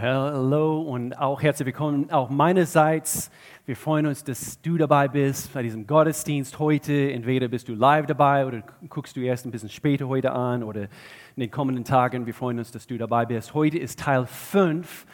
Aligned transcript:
Hallo 0.00 0.80
und 0.80 1.18
auch 1.18 1.42
herzlich 1.42 1.66
willkommen 1.66 2.12
auch 2.12 2.30
meinerseits. 2.30 3.32
Wir 3.66 3.74
freuen 3.74 4.06
uns, 4.06 4.22
dass 4.22 4.60
du 4.62 4.76
dabei 4.76 5.08
bist 5.08 5.52
bei 5.52 5.64
diesem 5.64 5.88
Gottesdienst 5.88 6.60
heute. 6.60 7.10
Entweder 7.10 7.48
bist 7.48 7.66
du 7.66 7.74
live 7.74 8.06
dabei 8.06 8.46
oder 8.46 8.62
guckst 8.88 9.16
du 9.16 9.20
erst 9.22 9.44
ein 9.44 9.50
bisschen 9.50 9.70
später 9.70 10.06
heute 10.06 10.30
an 10.30 10.62
oder 10.62 10.82
in 10.82 11.40
den 11.40 11.50
kommenden 11.50 11.84
Tagen. 11.84 12.26
Wir 12.26 12.34
freuen 12.34 12.60
uns, 12.60 12.70
dass 12.70 12.86
du 12.86 12.96
dabei 12.96 13.26
bist. 13.26 13.54
Heute 13.54 13.78
ist 13.78 13.98
Teil 13.98 14.26
5, 14.26 15.04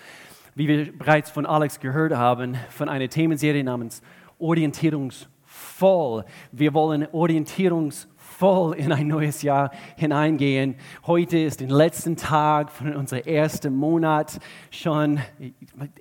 wie 0.54 0.69
wir 0.69 0.92
bereits 0.98 1.30
von 1.30 1.46
Alex 1.46 1.80
gehört 1.80 2.12
haben, 2.12 2.54
von 2.69 2.90
einer 2.90 3.08
Themenserie 3.08 3.64
namens 3.64 4.03
Orientierungsvoll. 4.38 6.26
Wir 6.53 6.74
wollen 6.74 7.08
Orientierungsvoll 7.10 8.13
voll 8.38 8.74
in 8.74 8.90
ein 8.92 9.06
neues 9.06 9.42
Jahr 9.42 9.71
hineingehen. 9.96 10.74
Heute 11.06 11.38
ist 11.38 11.60
der 11.60 11.69
letzte 11.69 12.17
Tag 12.17 12.72
von 12.72 12.94
unserem 12.96 13.22
ersten 13.22 13.76
Monat. 13.76 14.40
Schon, 14.71 15.21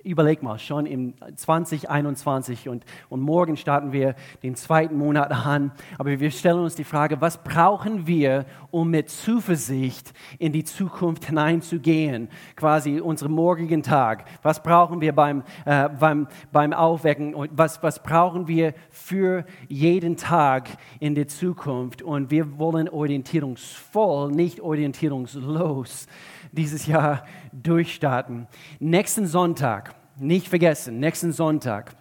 überleg 0.02 0.42
mal, 0.42 0.58
schon 0.58 0.86
im 0.86 1.14
2021 1.36 2.68
und, 2.68 2.84
und 3.08 3.20
morgen 3.20 3.56
starten 3.56 3.92
wir 3.92 4.16
den 4.42 4.56
zweiten 4.56 4.96
Monat 4.96 5.30
an. 5.30 5.70
Aber 5.96 6.18
wir 6.18 6.30
stellen 6.32 6.58
uns 6.58 6.74
die 6.74 6.84
Frage, 6.84 7.20
was 7.20 7.42
brauchen 7.42 8.08
wir, 8.08 8.46
um 8.72 8.90
mit 8.90 9.10
Zuversicht 9.10 10.12
in 10.38 10.52
die 10.52 10.64
Zukunft 10.64 11.26
hineinzugehen? 11.26 12.28
Quasi 12.56 12.98
unseren 13.00 13.30
morgigen 13.30 13.84
Tag. 13.84 14.24
Was 14.42 14.60
brauchen 14.60 15.00
wir 15.00 15.14
beim, 15.14 15.44
äh, 15.66 15.88
beim, 15.88 16.26
beim 16.50 16.72
Aufwecken? 16.72 17.34
Was, 17.52 17.80
was 17.82 18.02
brauchen 18.02 18.48
wir 18.48 18.74
für 18.90 19.44
jeden 19.68 20.16
Tag 20.16 20.68
in 20.98 21.14
der 21.14 21.28
Zukunft? 21.28 22.02
Und 22.02 22.23
und 22.24 22.30
wir 22.30 22.58
wollen 22.58 22.88
orientierungsvoll, 22.88 24.32
nicht 24.32 24.62
orientierungslos 24.62 26.06
dieses 26.52 26.86
Jahr 26.86 27.26
durchstarten. 27.52 28.46
Nächsten 28.80 29.26
Sonntag, 29.26 29.94
nicht 30.18 30.48
vergessen, 30.48 31.00
nächsten 31.00 31.32
Sonntag 31.32 31.94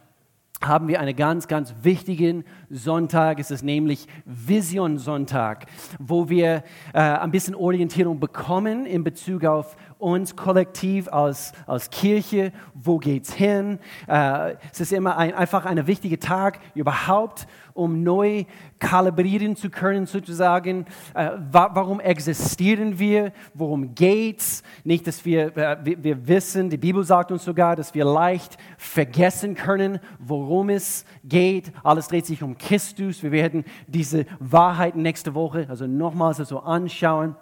haben 0.62 0.88
wir 0.88 1.02
einen 1.02 1.16
ganz, 1.16 1.48
ganz 1.50 1.74
wichtigen 1.82 2.46
Sonntag. 2.70 3.40
Es 3.40 3.52
ist 3.52 3.64
nämlich 3.64 4.08
Vision 4.24 4.98
Sonntag, 4.98 5.66
wo 6.00 6.30
wir 6.30 6.64
äh, 6.94 7.00
ein 7.00 7.32
bisschen 7.32 7.54
Orientierung 7.56 8.20
bekommen 8.20 8.86
in 8.86 9.04
Bezug 9.04 9.44
auf 9.44 9.76
uns 9.98 10.36
kollektiv 10.36 11.08
als, 11.12 11.52
als 11.68 11.90
Kirche, 11.90 12.52
wo 12.74 12.98
geht's 12.98 13.34
hin. 13.34 13.80
Äh, 14.08 14.56
es 14.72 14.80
ist 14.80 14.94
immer 14.94 15.18
ein, 15.18 15.34
einfach 15.34 15.66
ein 15.66 15.86
wichtiger 15.86 16.20
Tag 16.20 16.60
überhaupt, 16.76 17.48
um 17.74 18.04
neu 18.04 18.46
kalibrieren 18.80 19.56
zu 19.56 19.70
können, 19.70 20.06
sozusagen. 20.06 20.86
Äh, 21.14 21.32
wa 21.52 21.72
warum 21.74 22.00
existieren 22.00 23.00
wir? 23.00 23.34
Worum 23.54 23.96
geht's? 23.96 24.64
Nicht, 24.84 25.08
dass 25.08 25.26
wir, 25.26 25.56
äh, 25.58 25.78
wir, 25.84 26.04
wir 26.04 26.28
wissen, 26.28 26.70
die 26.70 26.78
Bibel 26.78 27.04
sagt 27.04 27.32
uns 27.32 27.44
sogar, 27.44 27.76
dass 27.76 27.94
wir 27.94 28.06
leicht 28.06 28.58
vergessen 28.78 29.56
können, 29.56 30.00
worum 30.20 30.70
es 30.70 31.06
geht. 31.24 31.72
Alles 31.84 32.08
dreht 32.08 32.26
sich 32.26 32.44
um 32.44 32.58
Christus. 32.58 33.24
Wir 33.24 33.32
werden 33.32 33.64
diese 33.88 34.26
Wahrheiten 34.40 35.02
nächste 35.02 35.34
Woche 35.34 35.68
also 35.70 35.88
nochmals 35.88 36.38
so 36.38 36.60
anschauen 36.60 37.36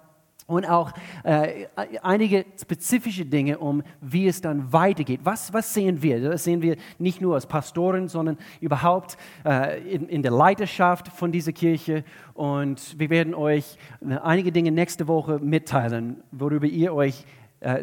und 0.48 0.66
auch 0.66 0.92
äh, 1.24 1.68
einige 2.02 2.46
spezifische 2.60 3.26
Dinge, 3.26 3.58
um 3.60 3.84
wie 4.02 4.28
es 4.28 4.42
dann 4.42 4.72
weitergeht. 4.74 5.22
Was, 5.24 5.54
was 5.54 5.74
sehen 5.74 6.02
wir? 6.02 6.22
Das 6.22 6.44
sehen 6.44 6.62
wir 6.62 6.78
nicht 7.00 7.22
nur 7.22 7.36
als 7.36 7.46
Pastoren, 7.46 8.08
sondern 8.08 8.38
überhaupt 8.60 9.18
äh, 9.46 9.80
in, 9.90 10.08
in, 10.08 10.22
der 10.22 10.32
Leiterschaft 10.32 11.08
von 11.10 11.32
dieser 11.32 11.52
Kirche. 11.52 12.04
Und 12.34 13.00
wir 13.00 13.10
werden 13.10 13.34
euch 13.34 13.78
äh, 14.02 14.16
einige 14.16 14.52
Dinge 14.52 14.72
nächste 14.72 15.08
Woche 15.08 15.40
mitteilen, 15.40 16.24
worüber 16.32 16.68
ihr 16.68 16.94
euch 16.94 17.26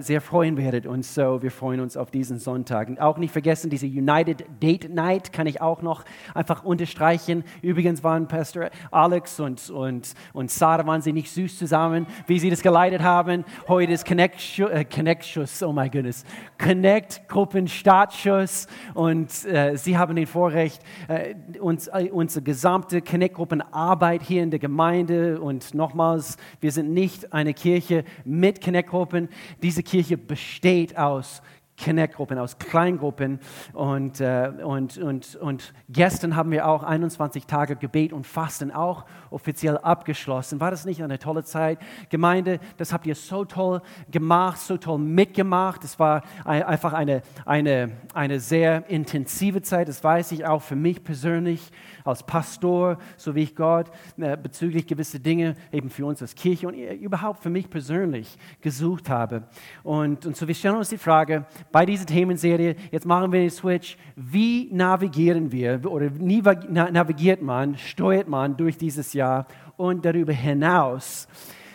sehr 0.01 0.21
freuen 0.21 0.57
werdet. 0.57 0.87
Und 0.87 1.05
so, 1.05 1.41
wir 1.41 1.53
freuen 1.53 1.79
uns 1.81 1.97
auf 1.97 2.11
diesen 2.11 2.41
Sonntag. 2.41 2.89
Und 2.89 3.01
auch 3.01 3.17
nicht 3.17 3.33
vergessen, 3.33 3.71
diese 3.71 3.87
United 3.87 4.45
Date 4.61 4.93
Night 4.93 5.33
kann 5.33 5.47
ich 5.47 5.61
auch 5.61 5.83
noch 5.83 6.05
einfach 6.35 6.65
unterstreichen. 6.65 7.45
Übrigens 7.63 8.03
waren 8.03 8.27
Pastor 8.27 8.71
Alex 8.91 9.39
und, 9.39 9.71
und, 9.71 10.15
und 10.33 10.51
Sarah 10.51 10.85
wahnsinnig 10.87 11.31
süß 11.31 11.59
zusammen, 11.59 12.07
wie 12.27 12.39
sie 12.39 12.51
das 12.51 12.63
geleitet 12.63 13.03
haben. 13.03 13.45
Heute 13.69 13.93
ist 13.93 14.05
Connect, 14.05 14.59
äh, 14.59 14.85
Connect 14.85 15.39
oh 15.63 15.73
my 15.73 15.89
goodness, 15.89 16.25
Connect 16.59 17.29
Gruppen 17.29 17.69
Startschuss. 17.69 18.67
Und 18.95 19.45
äh, 19.45 19.77
sie 19.77 19.97
haben 19.97 20.17
den 20.17 20.27
Vorrecht, 20.27 20.83
äh, 21.07 21.35
uns, 21.61 21.87
äh, 21.89 22.11
unsere 22.11 22.43
gesamte 22.43 23.01
Connect 23.01 23.37
Gruppen 23.37 23.63
Arbeit 23.63 24.23
hier 24.23 24.43
in 24.43 24.51
der 24.51 24.59
Gemeinde 24.59 25.41
und 25.41 25.75
nochmals, 25.75 26.37
wir 26.61 26.73
sind 26.73 26.93
nicht 26.93 27.33
eine 27.33 27.55
Kirche 27.55 28.05
mit 28.25 28.63
Connect 28.63 28.91
Gruppen, 28.91 29.29
die 29.63 29.68
diese 29.69 29.83
Kirche 29.83 30.17
besteht 30.17 30.97
aus 30.97 31.43
Connect-Gruppen, 31.83 32.39
aus 32.39 32.59
Kleingruppen. 32.59 33.41
Und, 33.73 34.21
äh, 34.21 34.51
und, 34.63 34.99
und, 34.99 35.37
und 35.37 35.73
gestern 35.89 36.37
haben 36.37 36.51
wir 36.51 36.67
auch 36.67 36.83
21 36.83 37.47
Tage 37.47 37.77
Gebet 37.77 38.13
und 38.13 38.27
Fasten 38.27 38.71
auch 38.71 39.05
offiziell 39.31 39.79
abgeschlossen. 39.79 40.61
War 40.61 40.71
das 40.71 40.85
nicht 40.85 41.03
eine 41.03 41.19
tolle 41.19 41.45
Zeit? 41.45 41.79
Gemeinde, 42.11 42.59
das 42.77 42.93
habt 42.93 43.07
ihr 43.07 43.15
so 43.15 43.45
toll 43.45 43.81
gemacht, 44.11 44.59
so 44.59 44.77
toll 44.77 44.99
mitgemacht. 44.99 45.85
Es 45.85 45.99
war 45.99 46.23
einfach 46.45 46.93
eine, 46.93 47.23
eine, 47.45 47.93
eine 48.15 48.41
sehr 48.41 48.89
intensive 48.89 49.63
Zeit, 49.63 49.89
das 49.89 50.03
weiß 50.03 50.33
ich 50.33 50.47
auch 50.47 50.63
für 50.63 50.77
mich 50.77 51.05
persönlich 51.05 51.71
als 52.05 52.23
Pastor, 52.23 52.99
so 53.17 53.35
wie 53.35 53.43
ich 53.43 53.55
Gott 53.55 53.91
äh, 54.17 54.37
bezüglich 54.37 54.87
gewisser 54.87 55.19
Dinge 55.19 55.55
eben 55.73 55.91
für 55.91 56.07
uns 56.07 56.23
als 56.23 56.35
Kirche 56.35 56.67
und 56.67 56.75
überhaupt 56.75 57.43
für 57.43 57.51
mich 57.51 57.69
persönlich 57.69 58.39
gesucht 58.61 59.11
habe. 59.11 59.43
Und, 59.83 60.25
und 60.25 60.37
so 60.37 60.49
wir 60.49 60.55
stellen 60.55 60.77
uns 60.77 60.89
die 60.89 60.99
Frage 60.99 61.45
bei 61.71 61.85
dieser 61.85 62.07
Themenserie, 62.07 62.77
jetzt 62.91 63.07
machen 63.07 63.33
wir 63.33 63.41
den 63.41 63.51
Switch, 63.51 63.97
wie 64.17 64.69
navigieren 64.73 65.53
wir 65.53 65.81
oder 65.91 66.11
wie 66.19 66.41
navigiert 66.41 67.43
man, 67.43 67.77
steuert 67.77 68.29
man 68.29 68.57
durch 68.57 68.77
dieses 68.79 69.13
Jahr 69.13 69.47
und 69.77 70.05
darüber 70.05 70.33
hinaus, 70.33 71.29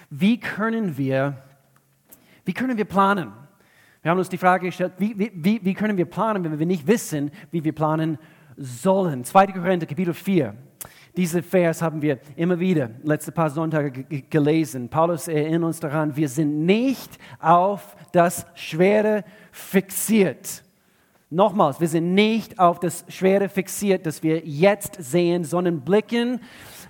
wie 0.09 0.40
können 0.40 0.98
wir, 0.98 1.38
wie 2.46 2.54
können 2.54 2.78
wir 2.78 2.86
planen? 2.86 3.31
Wir 4.02 4.12
haben 4.12 4.20
uns 4.20 4.30
die 4.30 4.38
Frage 4.38 4.68
gestellt, 4.68 4.94
wie, 4.98 5.18
wie, 5.18 5.64
wie 5.64 5.74
können 5.74 5.98
wir 5.98 6.06
planen, 6.06 6.44
wenn 6.44 6.60
wir 6.60 6.66
nicht 6.66 6.86
wissen, 6.86 7.31
wie 7.52 7.64
wir 7.64 7.74
planen 7.74 8.18
sollen. 8.58 9.24
2. 9.24 9.48
Korinther, 9.48 9.86
Kapitel 9.86 10.14
4. 10.14 10.54
Diese 11.16 11.44
Vers 11.44 11.81
haben 11.81 12.01
wir 12.01 12.18
immer 12.35 12.59
wieder 12.59 12.90
letzte 13.03 13.31
paar 13.31 13.51
Sonntage 13.51 14.03
gelesen. 14.29 14.90
Paulus 14.90 15.28
erinnert 15.28 15.63
uns 15.63 15.79
daran, 15.79 16.16
wir 16.16 16.28
sind 16.28 16.66
nicht 16.66 17.19
auf 17.40 17.96
das 18.12 18.47
Schwere 18.56 19.24
fixiert. 19.51 20.63
Nochmals, 21.29 21.79
wir 21.79 21.88
sind 21.88 22.16
nicht 22.16 22.57
auf 22.57 22.79
das 22.79 23.06
Schwere 23.09 23.47
fixiert, 23.47 24.06
das 24.06 24.24
wir 24.24 24.40
jetzt 24.40 24.96
sehen, 25.00 25.44
sondern 25.44 25.81
blicken 25.81 26.40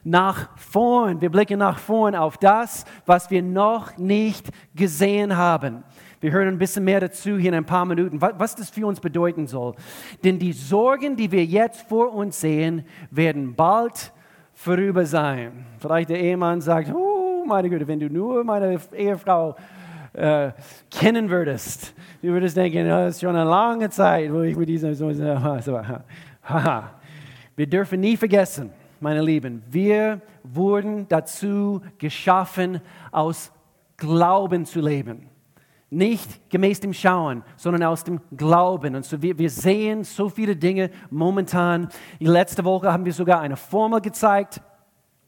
nach 0.06 0.57
vorn. 0.57 1.19
Wir 1.22 1.29
blicken 1.29 1.59
nach 1.59 1.79
vorn 1.79 2.16
auf 2.16 2.38
das, 2.38 2.85
was 3.05 3.29
wir 3.29 3.41
noch 3.41 3.97
nicht 3.97 4.50
gesehen 4.75 5.35
haben. 5.35 5.84
Wir 6.23 6.31
hören 6.31 6.47
ein 6.47 6.57
bisschen 6.57 6.85
mehr 6.85 7.01
dazu 7.01 7.38
hier 7.38 7.50
in 7.50 7.56
ein 7.56 7.66
paar 7.66 7.84
Minuten, 7.84 8.22
was 8.22 8.56
das 8.56 8.69
für 8.69 8.88
uns 8.88 9.01
bedeuten 9.01 9.45
soll. 9.45 9.75
Denn 10.23 10.39
die 10.39 10.53
Sorgen, 10.53 11.17
die 11.17 11.29
wir 11.29 11.44
jetzt 11.44 11.81
vor 11.81 12.13
uns 12.13 12.39
sehen, 12.39 12.85
werden 13.11 13.53
bald 13.53 14.13
vorüber 14.53 15.06
sein. 15.06 15.66
Vielleicht 15.79 16.11
der 16.11 16.22
Ehemann 16.22 16.61
sagt, 16.61 16.94
oh 16.95 17.44
meine 17.45 17.69
Güte, 17.69 17.85
wenn 17.89 18.00
du 18.00 18.09
nur 18.09 18.41
meine 18.45 18.79
Ehefrau 18.95 19.57
äh, 20.13 20.51
kennen 20.89 21.29
würdest, 21.29 21.94
du 22.22 22.29
würdest 22.29 22.55
denken, 22.55 22.88
das 22.88 23.16
ist 23.16 23.19
schon 23.19 23.35
eine 23.35 23.44
lange 23.44 23.90
Zeit, 23.90 24.31
wo 24.31 24.44
ich 24.44 24.55
mit 24.55 24.69
dieser 24.69 24.95
so, 24.95 25.11
so, 25.11 25.81
haha. 26.41 26.90
Wir 27.57 27.67
dürfen 27.67 28.00
nie 28.00 28.16
vergessen, 28.16 28.72
meine 29.01 29.22
Lieben, 29.22 29.61
wir 29.69 30.22
wurden 30.41 31.05
dazu 31.09 31.81
geschaffen, 31.97 32.79
aus 33.11 33.51
Glauben 33.97 34.63
zu 34.63 34.79
leben 34.79 35.32
nicht 35.93 36.49
gemäß 36.49 36.79
dem 36.79 36.93
Schauen, 36.93 37.43
sondern 37.55 37.83
aus 37.83 38.03
dem 38.03 38.19
Glauben. 38.35 38.95
Und 38.95 39.05
so 39.05 39.22
wir, 39.22 39.37
wir 39.37 39.49
sehen 39.49 40.03
so 40.03 40.29
viele 40.29 40.55
Dinge 40.55 40.90
momentan. 41.09 41.90
Letzte 42.19 42.66
Woche 42.66 42.91
haben 42.91 43.05
wir 43.05 43.13
sogar 43.13 43.40
eine 43.40 43.55
Formel 43.55 44.01
gezeigt, 44.01 44.61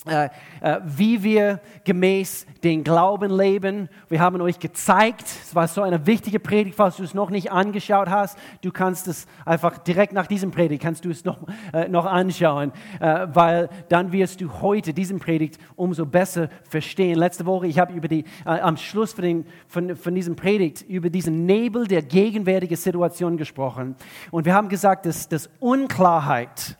wie 0.06 1.24
wir 1.24 1.60
gemäß 1.84 2.46
den 2.64 2.84
Glauben 2.84 3.32
leben. 3.32 3.90
Wir 4.10 4.20
haben 4.20 4.40
euch 4.42 4.60
gezeigt, 4.60 5.24
es 5.24 5.56
war 5.56 5.68
so 5.68 5.82
eine 5.82 6.06
wichtige 6.06 6.40
Predigt, 6.40 6.76
falls 6.76 6.98
du 6.98 7.04
es 7.04 7.14
noch 7.14 7.30
nicht 7.30 7.52
angeschaut 7.52 8.10
hast. 8.10 8.38
Du 8.62 8.72
kannst 8.72 9.08
es 9.08 9.28
einfach 9.46 9.78
direkt 9.78 10.14
nach 10.14 10.28
diesem 10.28 10.52
Predigt, 10.52 10.82
kannst 10.82 11.06
du 11.06 11.10
es 11.10 11.26
noch, 11.26 11.40
äh, 11.74 11.88
noch 11.88 12.06
anschauen, 12.06 12.72
äh, 13.00 13.28
weil 13.34 13.70
dann 13.90 14.12
wirst 14.12 14.42
du 14.42 14.62
heute 14.62 14.94
diesen 14.94 15.20
Predigt 15.20 15.60
umso 15.76 16.06
besser 16.06 16.50
verstehen. 16.64 17.18
Letzte 17.18 17.46
Woche, 17.46 17.68
ich 17.68 17.80
habe 17.80 17.94
über 17.94 18.08
die, 18.08 18.26
äh, 18.46 18.60
am 18.60 18.78
Schluss 18.78 19.14
von, 19.14 19.24
den, 19.24 19.46
von, 19.68 19.96
von 19.96 20.16
diesem 20.16 20.36
Predigt 20.36 20.82
über 20.82 21.10
diesen 21.10 21.46
Nebel 21.46 21.88
der 21.88 22.02
gegenwärtigen 22.02 22.78
Situation 22.78 23.38
gesprochen. 23.38 23.96
Und 24.32 24.46
wir 24.46 24.54
haben 24.54 24.70
gesagt, 24.70 25.06
dass, 25.06 25.30
dass 25.30 25.50
Unklarheit 25.60 26.78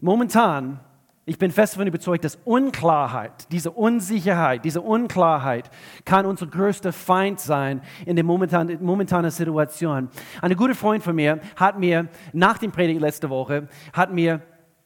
momentan 0.00 0.80
Ich 1.26 1.38
bin 1.38 1.50
fest 1.50 1.74
davon 1.74 1.86
überzeugt, 1.86 2.22
dass 2.22 2.38
Unklarheit, 2.44 3.50
diese 3.50 3.70
Unsicherheit, 3.70 4.62
diese 4.62 4.82
Unklarheit 4.82 5.70
kann 6.04 6.26
unser 6.26 6.46
größter 6.46 6.92
Feind 6.92 7.40
sein 7.40 7.80
in 8.04 8.16
der 8.16 8.24
momentanen, 8.26 8.84
momentanen 8.84 9.30
Situation. 9.30 10.10
Ein 10.42 10.54
guter 10.54 10.74
Freund 10.74 11.02
von 11.02 11.16
mir 11.16 11.40
hat 11.56 11.78
mir 11.78 12.08
nach 12.34 12.58
dem 12.58 12.72
Predigt 12.72 13.00
letzte 13.00 13.30
Woche, 13.30 13.68
hat 13.94 14.12
mir 14.12 14.42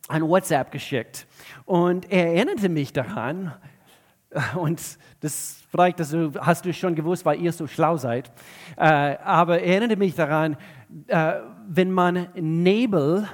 ein 0.07 0.23
WhatsApp 0.23 0.71
geschickt. 0.71 1.27
Und 1.65 2.09
er 2.09 2.29
erinnerte 2.35 2.69
mich 2.69 2.93
daran, 2.93 3.53
und 4.55 4.81
das 5.21 5.63
vielleicht 5.71 5.99
das 5.99 6.15
hast 6.39 6.65
du 6.65 6.73
schon 6.73 6.95
gewusst, 6.95 7.27
weil 7.27 7.41
ihr 7.41 7.53
so 7.53 7.67
schlau 7.67 7.97
seid, 7.97 8.31
äh, 8.77 8.85
aber 8.85 9.59
er 9.59 9.67
erinnerte 9.67 9.97
mich 9.97 10.15
daran, 10.15 10.57
äh, 11.09 11.35
wenn 11.67 11.91
man 11.91 12.29
Nebel 12.35 13.27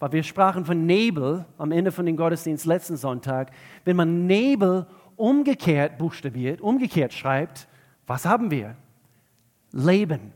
weil 0.00 0.12
wir 0.12 0.22
sprachen 0.22 0.64
von 0.64 0.86
Nebel 0.86 1.44
am 1.58 1.70
Ende 1.70 1.92
von 1.92 2.06
dem 2.06 2.16
Gottesdienst 2.16 2.64
letzten 2.64 2.96
Sonntag. 2.96 3.52
Wenn 3.84 3.96
man 3.96 4.26
Nebel 4.26 4.86
umgekehrt 5.14 5.98
buchstabiert, 5.98 6.62
umgekehrt 6.62 7.12
schreibt, 7.12 7.68
was 8.06 8.24
haben 8.24 8.50
wir? 8.50 8.76
Leben. 9.72 10.32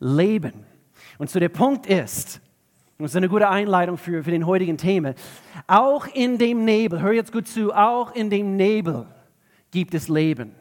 Leben. 0.00 0.66
Und 1.18 1.30
so 1.30 1.38
der 1.38 1.48
Punkt 1.48 1.86
ist, 1.86 2.40
und 2.98 3.04
das 3.04 3.12
ist 3.12 3.16
eine 3.16 3.28
gute 3.28 3.48
Einleitung 3.48 3.96
für, 3.96 4.24
für 4.24 4.32
den 4.32 4.44
heutigen 4.44 4.76
Thema, 4.76 5.14
auch 5.68 6.06
in 6.08 6.36
dem 6.36 6.64
Nebel, 6.64 7.00
hör 7.00 7.12
jetzt 7.12 7.32
gut 7.32 7.46
zu, 7.46 7.72
auch 7.72 8.14
in 8.14 8.28
dem 8.28 8.56
Nebel 8.56 9.06
gibt 9.70 9.94
es 9.94 10.08
Leben. 10.08 10.54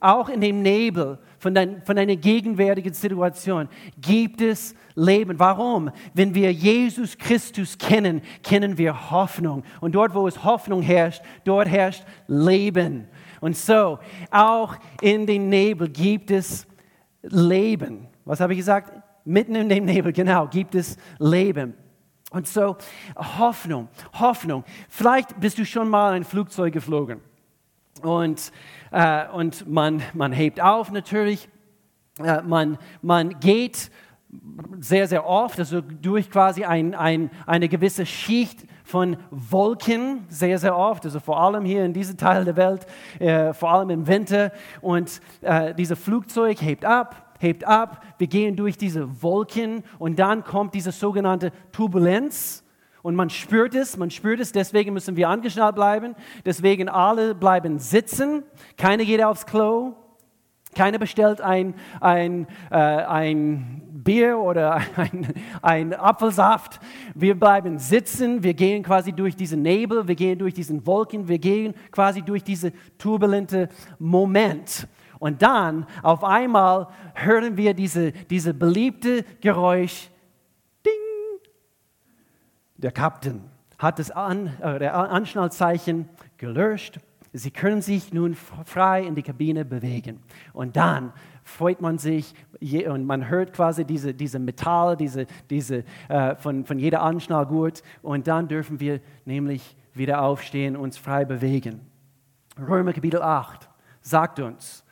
Auch 0.00 0.28
in 0.28 0.40
dem 0.40 0.62
Nebel 0.62 1.18
von, 1.38 1.54
dein, 1.54 1.82
von 1.82 1.96
deiner 1.96 2.16
gegenwärtigen 2.16 2.94
Situation 2.94 3.68
gibt 4.00 4.40
es 4.40 4.74
Leben. 4.94 5.38
Warum? 5.38 5.90
Wenn 6.14 6.34
wir 6.34 6.52
Jesus 6.52 7.16
Christus 7.18 7.76
kennen, 7.78 8.22
kennen 8.42 8.78
wir 8.78 9.10
Hoffnung. 9.10 9.62
Und 9.80 9.94
dort, 9.94 10.14
wo 10.14 10.26
es 10.26 10.44
Hoffnung 10.44 10.82
herrscht, 10.82 11.22
dort 11.44 11.68
herrscht 11.68 12.04
Leben. 12.26 13.08
Und 13.40 13.56
so, 13.56 13.98
auch 14.30 14.76
in 15.00 15.26
dem 15.26 15.48
Nebel 15.48 15.88
gibt 15.88 16.30
es 16.30 16.66
Leben. 17.22 18.08
Was 18.24 18.40
habe 18.40 18.52
ich 18.52 18.58
gesagt? 18.58 18.92
Mitten 19.24 19.54
in 19.56 19.68
dem 19.68 19.84
Nebel, 19.84 20.12
genau, 20.12 20.46
gibt 20.46 20.74
es 20.74 20.96
Leben. 21.18 21.74
Und 22.30 22.46
so, 22.46 22.76
Hoffnung, 23.16 23.88
Hoffnung. 24.18 24.64
Vielleicht 24.88 25.38
bist 25.38 25.58
du 25.58 25.64
schon 25.64 25.88
mal 25.88 26.12
ein 26.12 26.24
Flugzeug 26.24 26.72
geflogen. 26.72 27.20
Und, 28.04 28.52
äh, 28.90 29.28
und 29.28 29.68
man, 29.68 30.02
man 30.14 30.32
hebt 30.32 30.60
auf 30.60 30.90
natürlich. 30.90 31.48
Äh, 32.22 32.42
man, 32.42 32.78
man 33.02 33.38
geht 33.40 33.90
sehr, 34.80 35.06
sehr 35.06 35.26
oft, 35.26 35.58
also 35.58 35.80
durch 35.80 36.30
quasi 36.30 36.64
ein, 36.64 36.94
ein, 36.94 37.30
eine 37.46 37.68
gewisse 37.68 38.06
Schicht 38.06 38.66
von 38.84 39.16
Wolken, 39.30 40.24
sehr, 40.28 40.58
sehr 40.58 40.76
oft, 40.76 41.04
also 41.04 41.20
vor 41.20 41.40
allem 41.40 41.64
hier 41.64 41.84
in 41.84 41.92
diesem 41.92 42.16
Teil 42.16 42.44
der 42.44 42.56
Welt, 42.56 42.86
äh, 43.18 43.52
vor 43.52 43.70
allem 43.70 43.90
im 43.90 44.06
Winter. 44.06 44.52
Und 44.80 45.20
äh, 45.40 45.74
dieses 45.74 45.98
Flugzeug 45.98 46.60
hebt 46.60 46.84
ab, 46.84 47.34
hebt 47.38 47.64
ab, 47.64 48.02
wir 48.18 48.26
gehen 48.26 48.56
durch 48.56 48.78
diese 48.78 49.22
Wolken 49.22 49.82
und 49.98 50.18
dann 50.18 50.44
kommt 50.44 50.74
diese 50.74 50.92
sogenannte 50.92 51.52
Turbulenz. 51.72 52.62
Und 53.06 53.14
man 53.14 53.30
spürt 53.30 53.76
es, 53.76 53.96
man 53.96 54.10
spürt 54.10 54.40
es, 54.40 54.50
deswegen 54.50 54.92
müssen 54.92 55.14
wir 55.14 55.28
angeschnallt 55.28 55.76
bleiben, 55.76 56.16
deswegen 56.44 56.88
alle 56.88 57.36
bleiben 57.36 57.78
sitzen, 57.78 58.42
keiner 58.76 59.04
geht 59.04 59.22
aufs 59.22 59.46
Klo, 59.46 59.92
keiner 60.74 60.98
bestellt 60.98 61.40
ein, 61.40 61.76
ein, 62.00 62.48
äh, 62.68 62.74
ein 62.74 63.80
Bier 63.92 64.40
oder 64.40 64.80
ein, 64.96 65.32
ein 65.62 65.94
Apfelsaft. 65.94 66.80
Wir 67.14 67.38
bleiben 67.38 67.78
sitzen, 67.78 68.42
wir 68.42 68.54
gehen 68.54 68.82
quasi 68.82 69.12
durch 69.12 69.36
diesen 69.36 69.62
Nebel, 69.62 70.08
wir 70.08 70.16
gehen 70.16 70.40
durch 70.40 70.54
diesen 70.54 70.84
Wolken, 70.84 71.28
wir 71.28 71.38
gehen 71.38 71.74
quasi 71.92 72.22
durch 72.22 72.42
diesen 72.42 72.72
turbulenten 72.98 73.68
Moment. 74.00 74.88
Und 75.20 75.42
dann 75.42 75.86
auf 76.02 76.24
einmal 76.24 76.88
hören 77.14 77.56
wir 77.56 77.72
diese, 77.72 78.10
diese 78.10 78.52
beliebte 78.52 79.24
Geräusch, 79.40 80.10
der 82.78 82.92
Captain 82.92 83.42
hat 83.78 83.98
das 83.98 84.10
An, 84.10 84.48
äh, 84.60 84.78
der 84.78 84.94
Anschnallzeichen 84.94 86.08
gelöscht. 86.36 87.00
Sie 87.32 87.50
können 87.50 87.82
sich 87.82 88.14
nun 88.14 88.34
frei 88.34 89.04
in 89.04 89.14
die 89.14 89.22
Kabine 89.22 89.64
bewegen. 89.64 90.22
Und 90.54 90.76
dann 90.76 91.12
freut 91.44 91.82
man 91.82 91.98
sich 91.98 92.34
und 92.88 93.04
man 93.04 93.28
hört 93.28 93.52
quasi 93.52 93.84
diese, 93.84 94.14
diese 94.14 94.38
Metall, 94.38 94.96
diese, 94.96 95.26
diese, 95.50 95.84
äh, 96.08 96.34
von, 96.36 96.64
von 96.64 96.78
jeder 96.78 97.02
Anschnallgurt. 97.02 97.82
Und 98.00 98.26
dann 98.26 98.48
dürfen 98.48 98.80
wir 98.80 99.00
nämlich 99.26 99.76
wieder 99.92 100.22
aufstehen 100.22 100.76
uns 100.76 100.96
frei 100.96 101.24
bewegen. 101.26 101.80
Römer 102.58 102.94
Kapitel 102.94 103.20
8 103.20 103.68
sagt 104.00 104.40
uns, 104.40 104.85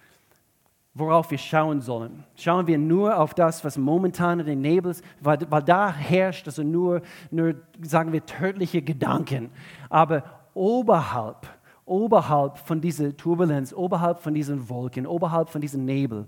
worauf 0.94 1.30
wir 1.32 1.38
schauen 1.38 1.80
sollen. 1.80 2.24
Schauen 2.36 2.66
wir 2.68 2.78
nur 2.78 3.18
auf 3.18 3.34
das, 3.34 3.64
was 3.64 3.76
momentan 3.76 4.40
in 4.40 4.46
den 4.46 4.60
Nebels, 4.60 5.02
weil, 5.20 5.38
weil 5.50 5.62
da 5.62 5.92
herrscht 5.92 6.46
also 6.46 6.62
nur, 6.62 7.02
nur, 7.30 7.56
sagen 7.82 8.12
wir, 8.12 8.24
tödliche 8.24 8.80
Gedanken. 8.80 9.50
Aber 9.90 10.22
oberhalb, 10.54 11.48
oberhalb 11.84 12.58
von 12.58 12.80
dieser 12.80 13.16
Turbulenz, 13.16 13.72
oberhalb 13.72 14.20
von 14.20 14.34
diesen 14.34 14.68
Wolken, 14.68 15.06
oberhalb 15.06 15.48
von 15.50 15.60
diesem 15.60 15.84
Nebel 15.84 16.26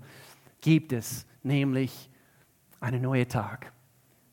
gibt 0.59 0.91
es 0.91 1.25
nämlich 1.43 2.09
einen 2.81 3.01
neuen 3.01 3.27
Tag. 3.27 3.71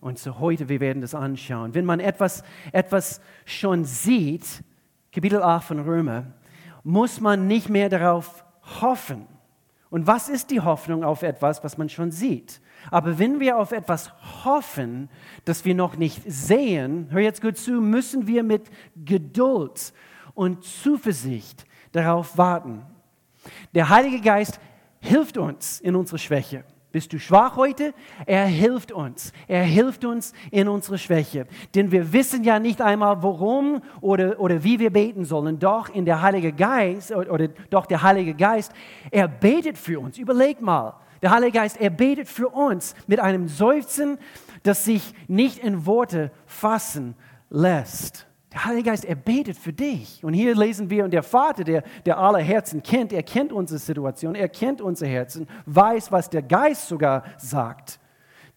Und 0.00 0.18
so 0.18 0.40
heute, 0.40 0.68
wir 0.68 0.80
werden 0.80 1.00
das 1.00 1.14
anschauen. 1.14 1.74
Wenn 1.74 1.84
man 1.84 2.00
etwas, 2.00 2.42
etwas 2.72 3.20
schon 3.44 3.84
sieht, 3.84 4.64
Kapitel 5.12 5.40
8 5.40 5.64
von 5.64 5.78
Römer, 5.78 6.24
muss 6.82 7.20
man 7.20 7.46
nicht 7.46 7.70
mehr 7.70 7.88
darauf 7.88 8.44
hoffen 8.80 9.26
und 9.94 10.08
was 10.08 10.28
ist 10.28 10.50
die 10.50 10.60
Hoffnung 10.60 11.04
auf 11.04 11.22
etwas, 11.22 11.62
was 11.62 11.78
man 11.78 11.88
schon 11.88 12.10
sieht? 12.10 12.60
Aber 12.90 13.20
wenn 13.20 13.38
wir 13.38 13.56
auf 13.56 13.70
etwas 13.70 14.10
hoffen, 14.44 15.08
das 15.44 15.64
wir 15.64 15.76
noch 15.76 15.96
nicht 15.96 16.20
sehen, 16.26 17.06
hör 17.10 17.20
jetzt 17.20 17.40
gut 17.40 17.56
zu, 17.56 17.80
müssen 17.80 18.26
wir 18.26 18.42
mit 18.42 18.72
Geduld 18.96 19.92
und 20.34 20.64
Zuversicht 20.64 21.64
darauf 21.92 22.36
warten. 22.36 22.84
Der 23.72 23.88
Heilige 23.88 24.20
Geist 24.20 24.58
hilft 24.98 25.38
uns 25.38 25.78
in 25.78 25.94
unserer 25.94 26.18
Schwäche. 26.18 26.64
Bist 26.94 27.12
du 27.12 27.18
schwach 27.18 27.56
heute? 27.56 27.92
Er 28.24 28.46
hilft 28.46 28.92
uns. 28.92 29.32
Er 29.48 29.64
hilft 29.64 30.04
uns 30.04 30.32
in 30.52 30.68
unserer 30.68 30.96
Schwäche. 30.96 31.48
Denn 31.74 31.90
wir 31.90 32.12
wissen 32.12 32.44
ja 32.44 32.60
nicht 32.60 32.80
einmal, 32.80 33.20
warum 33.20 33.82
oder, 34.00 34.38
oder 34.38 34.62
wie 34.62 34.78
wir 34.78 34.92
beten 34.92 35.24
sollen. 35.24 35.58
Doch 35.58 35.88
in 35.88 36.04
der 36.04 36.22
Heilige 36.22 36.52
Geist, 36.52 37.10
oder 37.10 37.48
doch 37.68 37.86
der 37.86 38.04
Heilige 38.04 38.34
Geist, 38.34 38.72
er 39.10 39.26
betet 39.26 39.76
für 39.76 39.98
uns. 39.98 40.18
Überleg 40.18 40.60
mal. 40.60 40.94
Der 41.20 41.32
Heilige 41.32 41.58
Geist, 41.58 41.80
er 41.80 41.90
betet 41.90 42.28
für 42.28 42.48
uns 42.48 42.94
mit 43.08 43.18
einem 43.18 43.48
Seufzen, 43.48 44.16
das 44.62 44.84
sich 44.84 45.14
nicht 45.26 45.58
in 45.58 45.86
Worte 45.86 46.30
fassen 46.46 47.16
lässt. 47.50 48.28
Der 48.54 48.66
Heilige 48.66 48.90
Geist, 48.90 49.04
er 49.04 49.16
betet 49.16 49.56
für 49.56 49.72
dich. 49.72 50.22
Und 50.22 50.32
hier 50.32 50.54
lesen 50.54 50.88
wir, 50.88 51.02
und 51.02 51.10
der 51.10 51.24
Vater, 51.24 51.64
der, 51.64 51.82
der 52.06 52.18
alle 52.18 52.38
Herzen 52.38 52.84
kennt, 52.84 53.12
er 53.12 53.24
kennt 53.24 53.52
unsere 53.52 53.80
Situation, 53.80 54.36
er 54.36 54.48
kennt 54.48 54.80
unsere 54.80 55.10
Herzen, 55.10 55.48
weiß, 55.66 56.12
was 56.12 56.30
der 56.30 56.42
Geist 56.42 56.86
sogar 56.86 57.24
sagt. 57.36 57.98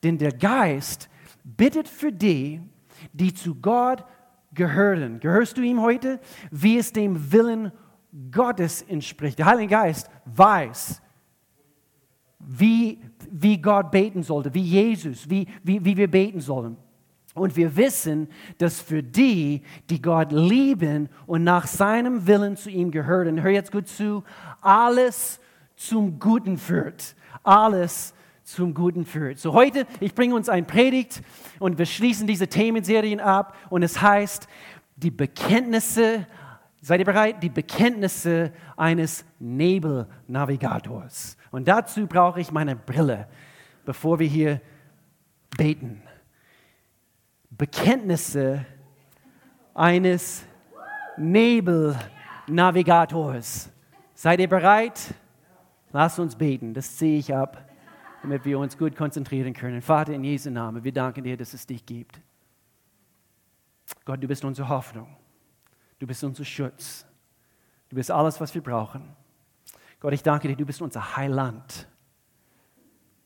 Denn 0.04 0.20
der 0.20 0.34
Geist 0.34 1.10
bittet 1.44 1.88
für 1.88 2.12
die, 2.12 2.62
die 3.12 3.34
zu 3.34 3.56
Gott 3.56 4.06
gehören. 4.54 5.20
Gehörst 5.20 5.58
du 5.58 5.64
ihm 5.64 5.82
heute? 5.82 6.20
Wie 6.52 6.78
es 6.78 6.94
dem 6.94 7.32
Willen 7.32 7.72
Gottes 8.32 8.84
entspricht. 8.84 9.40
Der 9.40 9.48
Heilige 9.48 9.72
Geist 9.72 10.12
weiß, 10.26 11.02
wie, 12.38 13.02
wie 13.32 13.60
Gott 13.60 13.90
beten 13.90 14.22
sollte, 14.22 14.54
wie 14.54 14.62
Jesus, 14.62 15.28
wie, 15.28 15.48
wie, 15.64 15.84
wie 15.84 15.98
wir 15.98 16.10
beten 16.10 16.40
sollen. 16.40 16.78
Und 17.38 17.56
wir 17.56 17.76
wissen, 17.76 18.28
dass 18.58 18.82
für 18.82 19.04
die, 19.04 19.62
die 19.90 20.02
Gott 20.02 20.32
lieben 20.32 21.10
und 21.26 21.44
nach 21.44 21.68
seinem 21.68 22.28
Willen 22.28 22.58
zu 22.58 22.70
ihm 22.70 22.92
gehören, 22.92 23.42
hör 23.42 23.52
jetzt 23.52 23.72
gut 23.72 23.88
zu, 23.88 24.24
alles 24.62 25.40
zum 25.76 26.20
Guten 26.20 26.58
führt. 26.58 27.16
Alles 27.44 28.14
zum 28.44 28.74
Guten 28.74 29.06
führt. 29.06 29.40
So 29.40 29.54
heute, 29.54 29.86
ich 30.00 30.16
bringe 30.16 30.34
uns 30.36 30.50
ein 30.50 30.66
Predigt 30.66 31.22
und 31.60 31.78
wir 31.78 31.86
schließen 31.86 32.28
diese 32.28 32.48
Themenserien 32.48 33.20
ab 33.20 33.56
und 33.70 33.84
es 33.84 34.02
heißt, 34.02 34.48
die 34.96 35.12
Bekenntnisse, 35.12 36.26
seid 36.82 37.00
ihr 37.00 37.06
bereit? 37.06 37.44
Die 37.44 37.50
Bekenntnisse 37.50 38.52
eines 38.76 39.26
Nebelnavigators. 39.40 41.38
Und 41.52 41.68
dazu 41.68 42.08
brauche 42.08 42.40
ich 42.40 42.52
meine 42.52 42.76
Brille, 42.76 43.28
bevor 43.86 44.20
wir 44.20 44.28
hier 44.28 44.62
beten. 45.58 46.02
Bekenntnisse 47.58 48.66
eines 49.74 50.46
Nebelnavigators. 51.18 53.70
Seid 54.14 54.40
ihr 54.40 54.50
bereit? 54.50 55.16
Lasst 55.92 56.20
uns 56.20 56.36
beten. 56.36 56.74
Das 56.74 56.98
ziehe 56.98 57.18
ich 57.18 57.34
ab, 57.34 57.68
damit 58.22 58.46
wir 58.46 58.60
uns 58.60 58.78
gut 58.78 58.96
konzentrieren 58.96 59.54
können. 59.54 59.82
Vater, 59.82 60.14
in 60.14 60.24
Jesu 60.24 60.52
Namen, 60.52 60.84
wir 60.84 60.92
danken 60.92 61.24
dir, 61.24 61.38
dass 61.38 61.54
es 61.54 61.66
dich 61.66 61.86
gibt. 61.86 62.22
Gott, 64.06 64.22
du 64.22 64.28
bist 64.28 64.46
unsere 64.46 64.70
Hoffnung. 64.70 65.08
Du 65.98 66.06
bist 66.06 66.24
unser 66.24 66.46
Schutz. 66.46 67.08
Du 67.90 67.96
bist 67.96 68.12
alles, 68.12 68.40
was 68.40 68.54
wir 68.54 68.62
brauchen. 68.62 69.02
Gott, 70.00 70.14
ich 70.14 70.22
danke 70.22 70.48
dir, 70.48 70.56
du 70.56 70.66
bist 70.66 70.80
unser 70.82 71.18
Heiland. 71.18 71.88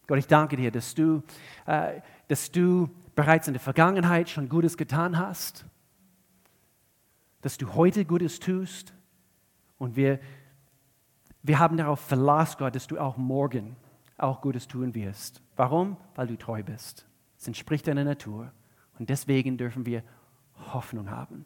Gott, 0.08 0.20
ich 0.20 0.28
danke 0.28 0.56
dir, 0.56 0.72
dass 0.72 0.94
du, 0.94 1.22
äh, 1.66 2.00
dass 2.28 2.52
du 2.52 2.90
bereits 3.16 3.48
in 3.48 3.54
der 3.54 3.62
Vergangenheit 3.62 4.30
schon 4.30 4.50
Gutes 4.50 4.78
getan 4.78 5.18
hast, 5.18 5.66
dass 7.42 7.58
du 7.58 7.74
heute 7.74 8.06
Gutes 8.06 8.40
tust 8.40 8.94
und 9.78 9.96
wir, 9.96 10.20
wir 11.42 11.60
haben 11.60 11.78
darauf 11.78 12.00
Verlass, 12.00 12.58
Gott, 12.58 12.76
dass 12.76 12.88
du 12.88 13.00
auch 13.00 13.18
morgen 13.18 13.76
auch 14.18 14.42
Gutes 14.42 14.68
tun 14.68 14.94
wirst. 14.94 15.42
Warum? 15.56 15.98
Weil 16.16 16.28
du 16.28 16.38
treu 16.38 16.62
bist. 16.64 17.08
Es 17.38 17.48
entspricht 17.48 17.88
deiner 17.88 18.04
Natur 18.04 18.52
und 19.00 19.10
deswegen 19.10 19.58
dürfen 19.58 19.86
wir 19.86 20.04
Hoffnung 20.74 21.10
haben. 21.10 21.46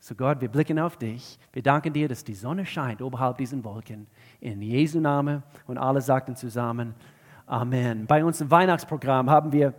So 0.00 0.14
Gott, 0.14 0.40
wir 0.40 0.48
blicken 0.48 0.78
auf 0.78 0.96
dich. 0.96 1.38
Wir 1.52 1.62
danken 1.62 1.92
dir, 1.92 2.08
dass 2.08 2.24
die 2.24 2.34
Sonne 2.34 2.66
scheint 2.66 3.00
oberhalb 3.00 3.38
diesen 3.38 3.64
Wolken. 3.64 4.06
In 4.40 4.60
Jesu 4.60 5.00
Namen 5.00 5.42
und 5.66 5.78
alle 5.78 6.00
sagten 6.00 6.36
zusammen 6.36 6.94
Amen. 7.46 8.06
Bei 8.06 8.24
uns 8.24 8.40
im 8.40 8.50
Weihnachtsprogramm 8.50 9.28
haben 9.28 9.52
wir 9.52 9.74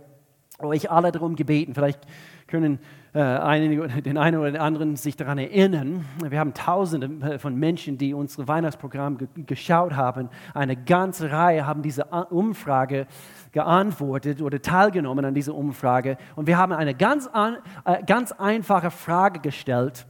euch 0.58 0.90
alle 0.90 1.12
darum 1.12 1.36
gebeten. 1.36 1.74
Vielleicht 1.74 2.00
können 2.46 2.78
äh, 3.14 3.20
einige, 3.20 3.88
den 4.02 4.18
einen 4.18 4.38
oder 4.38 4.50
den 4.50 4.60
anderen 4.60 4.96
sich 4.96 5.16
daran 5.16 5.38
erinnern. 5.38 6.04
Wir 6.22 6.38
haben 6.38 6.54
Tausende 6.54 7.34
äh, 7.34 7.38
von 7.38 7.54
Menschen, 7.56 7.98
die 7.98 8.14
unser 8.14 8.46
Weihnachtsprogramm 8.48 9.18
ge 9.18 9.28
geschaut 9.46 9.94
haben. 9.94 10.28
Eine 10.54 10.76
ganze 10.76 11.30
Reihe 11.30 11.66
haben 11.66 11.82
diese 11.82 12.04
Umfrage 12.04 13.06
geantwortet 13.52 14.42
oder 14.42 14.60
teilgenommen 14.60 15.24
an 15.24 15.34
dieser 15.34 15.54
Umfrage. 15.54 16.18
Und 16.36 16.46
wir 16.46 16.58
haben 16.58 16.72
eine 16.72 16.94
ganz, 16.94 17.26
an, 17.26 17.56
äh, 17.84 18.02
ganz 18.04 18.32
einfache 18.32 18.90
Frage 18.90 19.40
gestellt 19.40 20.06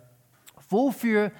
Wofür 0.68 1.32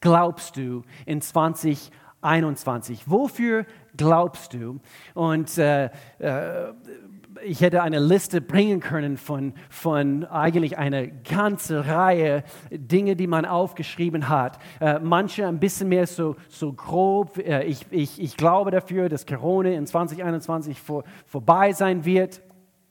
glaubst 0.00 0.56
du 0.56 0.82
in 1.04 1.20
2021? 1.20 3.10
Wofür 3.10 3.66
glaubst 3.96 4.54
du? 4.54 4.80
Und 5.14 5.58
äh, 5.58 5.86
äh, 6.18 6.72
ich 7.44 7.60
hätte 7.60 7.82
eine 7.82 7.98
Liste 7.98 8.40
bringen 8.40 8.80
können 8.80 9.16
von, 9.16 9.54
von 9.70 10.24
eigentlich 10.24 10.78
einer 10.78 11.06
ganzen 11.06 11.78
Reihe 11.78 12.44
Dinge, 12.70 13.16
die 13.16 13.26
man 13.26 13.44
aufgeschrieben 13.44 14.28
hat. 14.28 14.58
Äh, 14.80 14.98
manche 15.00 15.46
ein 15.46 15.60
bisschen 15.60 15.88
mehr 15.88 16.06
so, 16.06 16.36
so 16.48 16.72
grob. 16.72 17.38
Äh, 17.38 17.64
ich, 17.64 17.86
ich, 17.90 18.20
ich 18.20 18.36
glaube 18.36 18.70
dafür, 18.70 19.08
dass 19.08 19.26
Corona 19.26 19.70
in 19.70 19.86
2021 19.86 20.80
vor, 20.80 21.04
vorbei 21.26 21.72
sein 21.72 22.04
wird 22.04 22.42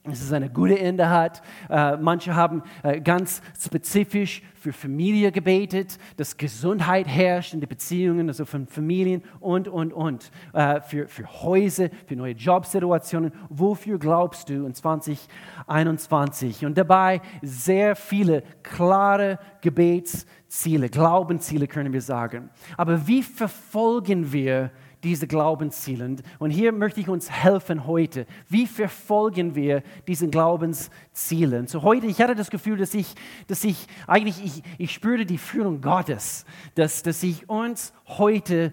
dass 0.04 0.22
es 0.22 0.32
eine 0.32 0.48
gute 0.48 0.78
Ende 0.78 1.10
hat. 1.10 1.42
Äh, 1.68 1.96
manche 1.96 2.34
haben 2.34 2.62
äh, 2.82 3.00
ganz 3.00 3.42
spezifisch 3.60 4.42
für 4.54 4.72
Familie 4.72 5.30
gebetet, 5.32 5.98
dass 6.16 6.36
Gesundheit 6.36 7.06
herrscht 7.06 7.54
in 7.54 7.60
den 7.60 7.68
Beziehungen, 7.68 8.28
also 8.28 8.44
von 8.44 8.66
Familien 8.66 9.22
und, 9.40 9.68
und, 9.68 9.92
und. 9.92 10.30
Äh, 10.52 10.80
für, 10.80 11.08
für 11.08 11.42
Häuser, 11.42 11.90
für 12.06 12.16
neue 12.16 12.32
Jobsituationen. 12.32 13.32
Wofür 13.48 13.98
glaubst 13.98 14.48
du 14.48 14.66
in 14.66 14.74
2021? 14.74 16.64
Und 16.64 16.78
dabei 16.78 17.20
sehr 17.42 17.94
viele 17.94 18.42
klare 18.62 19.38
Gebetsziele, 19.60 20.88
Glaubensziele 20.88 21.66
können 21.66 21.92
wir 21.92 22.02
sagen. 22.02 22.50
Aber 22.76 23.06
wie 23.06 23.22
verfolgen 23.22 24.32
wir 24.32 24.70
diese 25.02 25.26
Glaubensziele. 25.26 26.16
Und 26.38 26.50
hier 26.50 26.72
möchte 26.72 27.00
ich 27.00 27.08
uns 27.08 27.30
helfen 27.30 27.86
heute. 27.86 28.26
Wie 28.48 28.66
verfolgen 28.66 29.54
wir 29.54 29.82
diese 30.06 30.28
Glaubensziele? 30.28 31.66
So 31.68 31.82
heute, 31.82 32.06
ich 32.06 32.20
hatte 32.20 32.34
das 32.34 32.50
Gefühl, 32.50 32.76
dass 32.78 32.94
ich, 32.94 33.14
dass 33.46 33.64
ich 33.64 33.86
eigentlich, 34.06 34.44
ich, 34.44 34.62
ich 34.78 34.92
spürte 34.92 35.26
die 35.26 35.38
Führung 35.38 35.80
Gottes, 35.80 36.44
dass, 36.74 37.02
dass 37.02 37.22
ich 37.22 37.48
uns 37.48 37.92
heute 38.06 38.72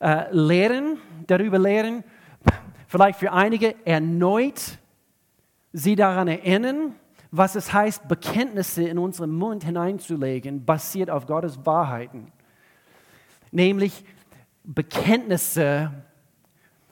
äh, 0.00 0.24
lehren, 0.30 0.98
darüber 1.26 1.58
lehren, 1.58 2.04
vielleicht 2.86 3.18
für 3.18 3.32
einige 3.32 3.74
erneut 3.84 4.78
sie 5.72 5.96
daran 5.96 6.28
erinnern, 6.28 6.94
was 7.30 7.56
es 7.56 7.72
heißt, 7.72 8.08
Bekenntnisse 8.08 8.84
in 8.84 8.98
unseren 8.98 9.30
Mund 9.30 9.64
hineinzulegen, 9.64 10.64
basiert 10.64 11.10
auf 11.10 11.26
Gottes 11.26 11.66
Wahrheiten. 11.66 12.32
Nämlich 13.50 14.04
Bekenntnisse, 14.70 15.90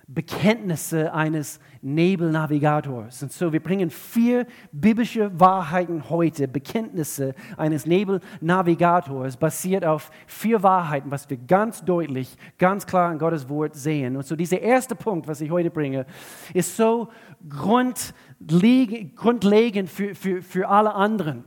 Bekenntnisse 0.06 1.12
eines 1.12 1.60
Nebelnavigators. 1.82 3.22
Und 3.22 3.32
so, 3.32 3.52
wir 3.52 3.62
bringen 3.62 3.90
vier 3.90 4.46
biblische 4.72 5.30
Wahrheiten 5.38 6.08
heute, 6.08 6.48
Bekenntnisse 6.48 7.34
eines 7.58 7.84
Nebelnavigators, 7.84 9.36
basiert 9.36 9.84
auf 9.84 10.10
vier 10.26 10.62
Wahrheiten, 10.62 11.10
was 11.10 11.28
wir 11.28 11.36
ganz 11.36 11.84
deutlich, 11.84 12.34
ganz 12.56 12.86
klar 12.86 13.12
in 13.12 13.18
Gottes 13.18 13.46
Wort 13.50 13.74
sehen. 13.74 14.16
Und 14.16 14.24
so, 14.24 14.36
dieser 14.36 14.62
erste 14.62 14.96
Punkt, 14.96 15.28
was 15.28 15.42
ich 15.42 15.50
heute 15.50 15.70
bringe, 15.70 16.06
ist 16.54 16.78
so 16.78 17.10
grundlegend 17.50 18.14
für, 19.90 20.14
für, 20.14 20.40
für 20.40 20.66
alle 20.66 20.94
anderen. 20.94 21.44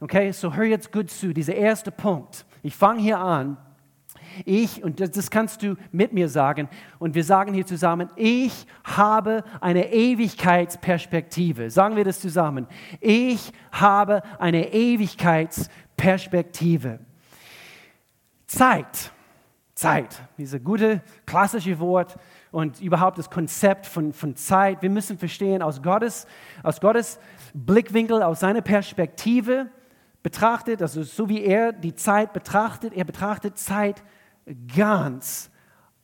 Okay, 0.00 0.32
so 0.32 0.52
hör 0.52 0.64
jetzt 0.64 0.92
gut 0.92 1.08
zu, 1.08 1.32
dieser 1.32 1.54
erste 1.54 1.90
Punkt. 1.90 2.44
Ich 2.62 2.76
fange 2.76 3.00
hier 3.00 3.18
an 3.18 3.56
ich, 4.44 4.82
und 4.82 4.98
das, 5.00 5.30
kannst 5.30 5.62
du 5.62 5.76
mit 5.90 6.12
mir 6.12 6.28
sagen, 6.28 6.68
und 6.98 7.14
wir 7.14 7.24
sagen 7.24 7.54
hier 7.54 7.64
zusammen, 7.66 8.10
ich 8.16 8.66
habe 8.84 9.44
eine 9.60 9.90
Ewigkeitsperspektive. 9.92 11.70
Sagen 11.70 11.96
wir 11.96 12.04
das 12.04 12.20
zusammen. 12.20 12.66
Ich 13.00 13.52
habe 13.70 14.22
eine 14.38 14.72
Ewigkeitsperspektive. 14.72 16.98
Zeit. 18.46 19.12
Zeit, 19.74 20.22
dieses 20.38 20.62
gute 20.62 21.02
klassische 21.26 21.80
Wort 21.80 22.16
und 22.52 22.80
überhaupt 22.80 23.18
das 23.18 23.30
Konzept 23.30 23.86
von, 23.86 24.12
von 24.12 24.36
Zeit. 24.36 24.80
Wir 24.82 24.90
müssen 24.90 25.18
verstehen, 25.18 25.60
aus 25.60 25.82
Gottes, 25.82 26.28
aus 26.62 26.80
Gottes 26.80 27.18
Blickwinkel, 27.52 28.22
aus 28.22 28.38
seiner 28.40 28.60
Perspektive 28.60 29.70
betrachtet, 30.22 30.82
also 30.82 31.02
so 31.02 31.28
wie 31.28 31.42
er 31.42 31.72
die 31.72 31.94
Zeit 31.94 32.32
betrachtet, 32.32 32.94
er 32.94 33.04
betrachtet 33.04 33.58
Zeit 33.58 34.02
ganz 34.74 35.50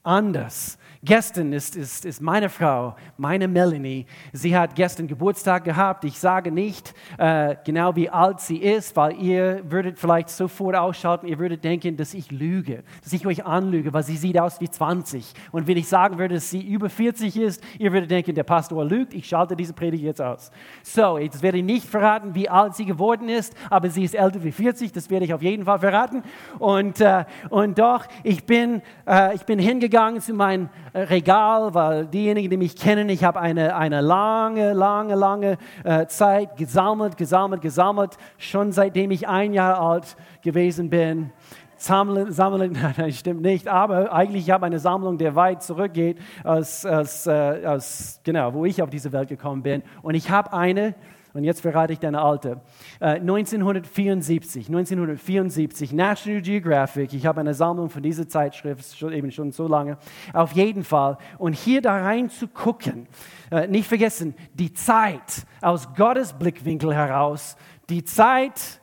anders. 0.03 0.79
Gestern 1.05 1.53
ist, 1.53 1.77
ist, 1.77 2.05
ist 2.05 2.21
meine 2.21 2.49
Frau, 2.49 2.97
meine 3.17 3.47
Melanie, 3.47 4.05
sie 4.33 4.57
hat 4.57 4.75
gestern 4.75 5.07
Geburtstag 5.07 5.63
gehabt. 5.63 6.05
Ich 6.05 6.19
sage 6.19 6.51
nicht 6.51 6.93
äh, 7.19 7.55
genau, 7.65 7.95
wie 7.95 8.11
alt 8.11 8.41
sie 8.41 8.57
ist, 8.57 8.97
weil 8.97 9.13
ihr 9.23 9.63
würdet 9.71 9.97
vielleicht 9.97 10.29
sofort 10.29 10.75
ausschalten, 10.75 11.29
ihr 11.29 11.39
würdet 11.39 11.63
denken, 11.63 11.97
dass 11.97 12.15
ich 12.15 12.33
lüge, 12.33 12.83
dass 13.05 13.13
ich 13.13 13.25
euch 13.27 13.45
anlüge, 13.45 13.93
weil 13.93 14.03
sie 14.03 14.17
sieht 14.17 14.41
aus 14.41 14.61
wie 14.61 14.69
20. 14.69 15.35
Und 15.53 15.69
wenn 15.69 15.77
ich 15.77 15.87
sagen 15.87 16.19
würde, 16.19 16.35
dass 16.35 16.51
sie 16.51 16.67
über 16.67 16.91
40 16.91 17.37
ist, 17.37 17.63
ihr 17.79 17.93
würdet 17.93 18.11
denken, 18.11 18.35
der 18.35 18.43
Pastor 18.43 18.85
lügt, 18.85 19.15
ich 19.15 19.29
schalte 19.29 19.55
diese 19.55 19.75
Predigt 19.75 20.03
jetzt 20.03 20.21
aus. 20.21 20.51
So, 20.83 21.19
jetzt 21.19 21.43
werde 21.43 21.59
ich 21.59 21.65
nicht 21.65 21.87
verraten, 21.87 22.35
wie 22.35 22.49
alt 22.49 22.75
sie 22.75 22.87
geworden 22.87 23.29
ist, 23.29 23.55
aber 23.71 23.89
sie 23.89 24.03
ist 24.03 24.17
älter 24.17 24.43
wie 24.43 24.53
40, 24.53 24.91
das 24.91 25.11
werde 25.11 25.27
ich 25.27 25.33
auf 25.33 25.43
jeden 25.43 25.65
Fall 25.65 25.79
verraten. 25.79 26.25
Und, 26.59 27.01
äh, 27.01 27.25
und 27.51 27.79
doch, 27.79 28.05
ich 28.25 28.45
bin, 28.45 28.83
äh, 29.07 29.37
ich 29.37 29.45
bin 29.45 29.61
hingegangen 29.61 29.98
zu 30.21 30.33
meinen 30.33 30.71
Regal, 30.95 31.75
weil 31.75 32.07
diejenigen, 32.07 32.51
die 32.51 32.57
mich 32.57 32.77
kennen, 32.77 33.09
ich 33.09 33.25
habe 33.25 33.41
eine, 33.41 33.75
eine 33.75 34.01
lange, 34.01 34.73
lange, 34.73 35.17
lange 35.17 35.59
äh, 35.83 36.07
Zeit 36.07 36.57
gesammelt, 36.57 37.17
gesammelt, 37.17 37.63
gesammelt, 37.63 38.17
schon 38.37 38.71
seitdem 38.71 39.11
ich 39.11 39.27
ein 39.27 39.53
Jahr 39.53 39.81
alt 39.81 40.17
gewesen 40.43 40.89
bin. 40.89 41.33
Sammeln, 41.77 42.31
sammeln, 42.41 42.79
nein, 42.97 43.13
stimmt 43.13 43.43
nicht, 43.43 43.67
aber 43.67 44.13
eigentlich 44.13 44.49
habe 44.51 44.67
ich 44.67 44.67
eine 44.67 44.79
Sammlung, 44.79 45.19
die 45.19 45.35
weit 45.35 45.65
zurückgeht, 45.65 46.19
als, 46.45 46.87
als, 46.87 47.27
äh, 47.27 47.33
als, 47.65 48.21
genau, 48.23 48.55
wo 48.55 48.65
ich 48.65 48.81
auf 48.81 48.91
diese 48.91 49.11
Welt 49.11 49.29
gekommen 49.29 49.65
bin. 49.65 49.83
Und 50.03 50.15
ich 50.15 50.31
habe 50.31 50.53
eine, 50.53 50.95
und 51.35 51.45
jetzt 51.45 51.61
verrate 51.61 51.93
ich 51.93 51.99
deine 51.99 52.21
alte. 52.21 52.61
Äh, 53.01 53.21
1974, 53.21 54.69
1974, 54.69 55.93
National 55.93 56.43
Geographic. 56.43 57.13
Ich 57.13 57.27
habe 57.27 57.41
eine 57.41 57.55
Sammlung 57.55 57.91
von 57.91 58.03
dieser 58.03 58.29
Zeitschrift, 58.29 58.97
schon, 58.97 59.13
eben 59.13 59.31
schon 59.31 59.53
so 59.53 59.69
lange. 59.69 59.99
Auf 60.33 60.53
jeden 60.53 60.85
Fall. 60.85 61.19
Und 61.39 61.55
hier 61.55 61.83
da 61.83 61.97
rein 61.99 62.31
zu 62.31 62.49
gucken, 62.49 63.07
äh, 63.51 63.67
nicht 63.67 63.89
vergessen, 63.89 64.35
die 64.55 64.73
Zeit 64.73 65.47
aus 65.61 65.95
Gottes 65.95 66.33
Blickwinkel 66.33 66.95
heraus, 66.95 67.57
die 67.89 68.05
Zeit, 68.05 68.81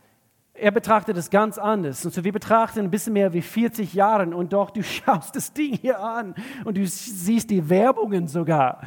er 0.54 0.72
betrachtet 0.72 1.18
es 1.18 1.30
ganz 1.30 1.58
anders. 1.58 2.06
Und 2.06 2.14
so 2.14 2.24
wir 2.24 2.32
betrachten 2.32 2.80
ein 2.80 2.92
bisschen 2.92 3.14
mehr 3.14 3.34
wie 3.34 3.42
40 3.42 3.94
Jahre 3.94 4.36
und 4.36 4.54
doch 4.54 4.72
du 4.72 4.84
schaust 4.84 5.36
das 5.36 5.54
Ding 5.54 5.74
hier 5.74 6.00
an 6.00 6.36
und 6.64 6.78
du 6.78 6.86
siehst 6.88 7.50
die 7.50 7.70
Werbungen 7.70 8.28
sogar 8.28 8.82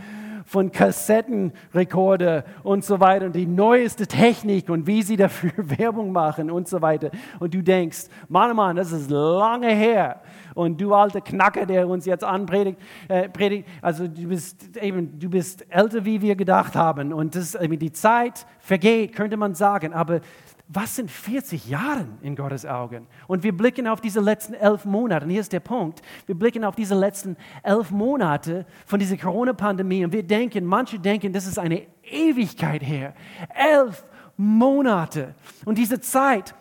von 0.49 0.73
Kassettenrekorder 0.73 2.43
und 2.63 2.83
so 2.83 3.01
weiter 3.01 3.27
und 3.27 3.37
die 3.37 3.45
neueste 3.45 4.07
Technik 4.07 4.71
und 4.71 4.87
wie 4.87 5.03
sie 5.03 5.19
dafür 5.19 5.53
Werbung 5.59 6.11
machen 6.11 6.51
und 6.51 6.67
so 6.67 6.81
weiter. 6.81 7.11
Und 7.39 7.53
du 7.53 7.63
denkst, 7.63 8.07
Mann, 8.29 8.57
Mann, 8.57 8.77
das 8.77 8.91
ist 8.91 9.11
lange 9.11 9.69
her. 9.69 10.23
Und 10.55 10.81
du 10.81 10.95
alter 10.95 11.21
Knacker, 11.21 11.67
der 11.67 11.87
uns 11.87 12.07
jetzt 12.07 12.25
anpredigt, 12.25 12.79
äh, 13.09 13.29
predigt, 13.29 13.69
also 13.83 14.09
du 14.09 14.29
bist 14.29 14.75
eben, 14.79 15.19
du 15.19 15.29
bist 15.29 15.67
älter, 15.69 16.07
wie 16.07 16.23
wir 16.23 16.35
gedacht 16.35 16.75
haben. 16.75 17.13
Und 17.13 17.37
das, 17.37 17.53
die 17.53 17.93
Zeit 17.93 18.47
vergeht, 18.59 19.15
könnte 19.15 19.37
man 19.37 19.55
sagen. 19.55 19.93
Aber 19.93 20.21
was 20.69 20.97
sind 20.97 21.11
40 21.11 21.67
Jahre 21.67 22.07
in 22.21 22.37
Gottes 22.37 22.67
Augen? 22.67 23.07
Und 23.27 23.43
wir 23.43 23.57
blicken 23.57 23.87
auf 23.87 24.03
diese 24.03 24.21
letzten 24.21 24.53
elf 24.53 24.85
Monate. 24.85 25.25
Und 25.25 25.31
hier 25.31 25.41
ist 25.41 25.53
der 25.53 25.61
Punkt. 25.61 26.03
Wir 26.27 26.35
blicken 26.35 26.63
auf 26.63 26.77
diese 26.77 26.95
letzten 26.95 27.37
elf 27.63 27.91
Monate 27.91 28.67
von 28.85 29.01
dieser 29.01 29.17
Corona-Pandemie 29.17 30.05
und 30.05 30.13
wir 30.13 30.23
denken, 30.23 30.67
manche 30.67 30.99
denken, 30.99 31.33
das 31.33 31.47
ist 31.47 31.59
eine 31.59 31.87
Ewigkeit 32.03 32.83
her. 32.83 33.15
Elf 33.55 34.05
Monate. 34.37 35.35
Und 35.65 35.79
diese 35.79 36.01
Zeit 36.01 36.55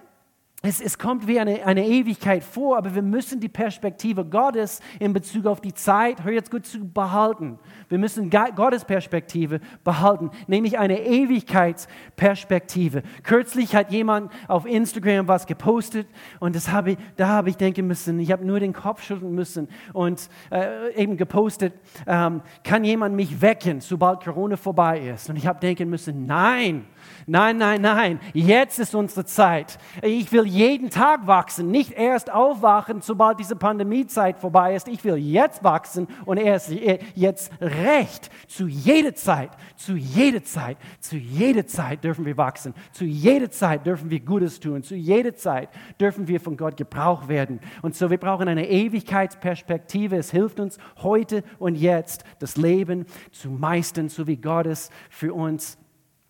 es, 0.68 0.82
es, 0.82 0.98
kommt 0.98 1.28
wie 1.28 1.40
eine, 1.40 1.66
eine 1.66 1.88
Ewigkeit 1.88 2.44
vor, 2.44 2.78
aber 2.78 2.94
wir 2.94 3.02
müssen 3.02 3.40
die 3.40 3.48
Perspektive 3.48 4.26
Gottes 4.26 4.82
in 5.00 5.14
Bezug 5.14 5.46
auf 5.46 5.62
die 5.62 5.74
Zeit, 5.74 6.26
hör 6.26 6.34
jetzt 6.34 6.52
gut 6.52 6.66
zu, 6.66 6.86
behalten. 6.86 7.58
Wir 7.88 7.98
müssen 7.98 8.30
Gottes 8.30 8.84
Perspektive 8.84 9.62
behalten, 9.86 10.30
nämlich 10.48 10.78
eine 10.78 11.00
Ewigkeitsperspektive. 11.02 13.04
Kürzlich 13.24 13.76
hat 13.76 13.92
jemand 13.92 14.32
auf 14.48 14.66
Instagram 14.66 15.30
was 15.30 15.46
gepostet 15.46 16.08
und 16.40 16.56
das 16.56 16.70
habe 16.70 16.92
ich, 16.92 16.98
da 17.16 17.30
habe 17.30 17.50
ich 17.50 17.56
denken 17.56 17.88
müssen, 17.88 18.20
ich 18.20 18.30
habe 18.32 18.46
nur 18.46 18.60
den 18.60 18.74
Kopf 18.74 19.04
schütteln 19.04 19.34
müssen 19.34 19.70
und 19.94 20.30
äh, 20.52 20.94
eben 20.96 21.16
gepostet, 21.16 21.74
ähm, 22.06 22.42
kann 22.64 22.84
jemand 22.84 23.16
mich 23.16 23.42
wecken, 23.42 23.80
sobald 23.80 24.24
Corona 24.24 24.58
vorbei 24.58 25.00
ist? 25.00 25.30
Und 25.30 25.38
ich 25.38 25.48
habe 25.48 25.60
denken 25.60 25.90
müssen, 25.90 26.26
nein, 26.26 26.86
nein, 27.26 27.58
nein, 27.58 27.82
nein, 27.82 28.20
jetzt 28.34 28.80
ist 28.80 28.96
unsere 28.96 29.26
Zeit. 29.26 29.78
Ich 30.02 30.32
will 30.32 30.46
jeden 30.46 30.90
Tag 30.90 31.28
wachsen, 31.28 31.70
nicht 31.72 31.92
erst 31.92 32.32
aufwachen, 32.32 33.02
sobald 33.02 33.40
diese 33.40 33.56
Pandemiezeit 33.56 34.40
vorbei 34.40 34.76
ist. 34.76 34.88
Ich 34.88 35.04
will 35.04 35.18
jetzt 35.18 35.64
wachsen 35.64 36.08
und 36.26 36.38
erst 36.38 36.72
jetzt 37.16 37.52
recht. 37.62 38.30
Zu 38.48 38.68
jeder 38.68 39.16
Zeit, 39.16 39.52
zu 39.76 39.94
jeder 39.96 40.44
Zeit, 40.44 40.78
zu 41.00 41.18
jeder 41.18 41.66
Zeit 41.68 42.04
dürfen 42.04 42.26
wir 42.26 42.38
wachsen. 42.38 42.74
Zu 42.92 43.06
jeder 43.06 43.52
Zeit 43.52 43.86
dürfen 43.86 44.10
wir 44.10 44.20
Gutes 44.20 44.60
tun. 44.60 44.84
Zu 44.84 44.96
jeder 44.96 45.36
Zeit 45.36 45.70
dürfen 46.00 46.28
wir 46.28 46.40
von 46.40 46.58
Gott 46.58 46.78
gebraucht 46.78 47.28
werden. 47.28 47.60
Und 47.82 47.96
so, 47.96 48.10
wir 48.10 48.18
brauchen 48.18 48.48
eine 48.48 48.70
Ewigkeitsperspektive. 48.70 50.18
Es 50.18 50.32
hilft 50.32 50.60
uns 50.60 50.78
heute 51.02 51.44
und 51.60 51.76
jetzt 51.76 52.24
das 52.40 52.58
Leben 52.58 53.06
zu 53.32 53.50
meistern, 53.50 54.10
so 54.10 54.28
wie 54.28 54.38
Gott 54.38 54.66
es 54.66 54.90
für 55.10 55.34
uns 55.34 55.78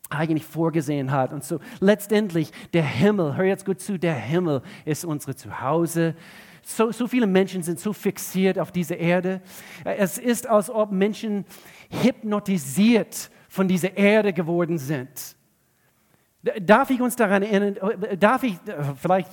eigentlich 0.09 0.45
vorgesehen 0.45 1.11
hat. 1.11 1.33
Und 1.33 1.43
so 1.43 1.59
letztendlich 1.79 2.51
der 2.73 2.83
Himmel, 2.83 3.35
hör 3.35 3.45
jetzt 3.45 3.65
gut 3.65 3.81
zu, 3.81 3.97
der 3.97 4.15
Himmel 4.15 4.61
ist 4.85 5.05
unsere 5.05 5.35
Zuhause. 5.35 6.15
So, 6.63 6.91
so 6.91 7.07
viele 7.07 7.27
Menschen 7.27 7.63
sind 7.63 7.79
so 7.79 7.93
fixiert 7.93 8.59
auf 8.59 8.71
dieser 8.71 8.97
Erde. 8.97 9.41
Es 9.83 10.17
ist, 10.17 10.47
als 10.47 10.69
ob 10.69 10.91
Menschen 10.91 11.45
hypnotisiert 11.89 13.29
von 13.47 13.67
dieser 13.67 13.95
Erde 13.95 14.33
geworden 14.33 14.77
sind. 14.77 15.35
Darf 16.61 16.89
ich 16.89 17.01
uns 17.01 17.15
daran 17.15 17.43
erinnern, 17.43 17.77
darf 18.19 18.43
ich, 18.43 18.57
vielleicht, 19.01 19.29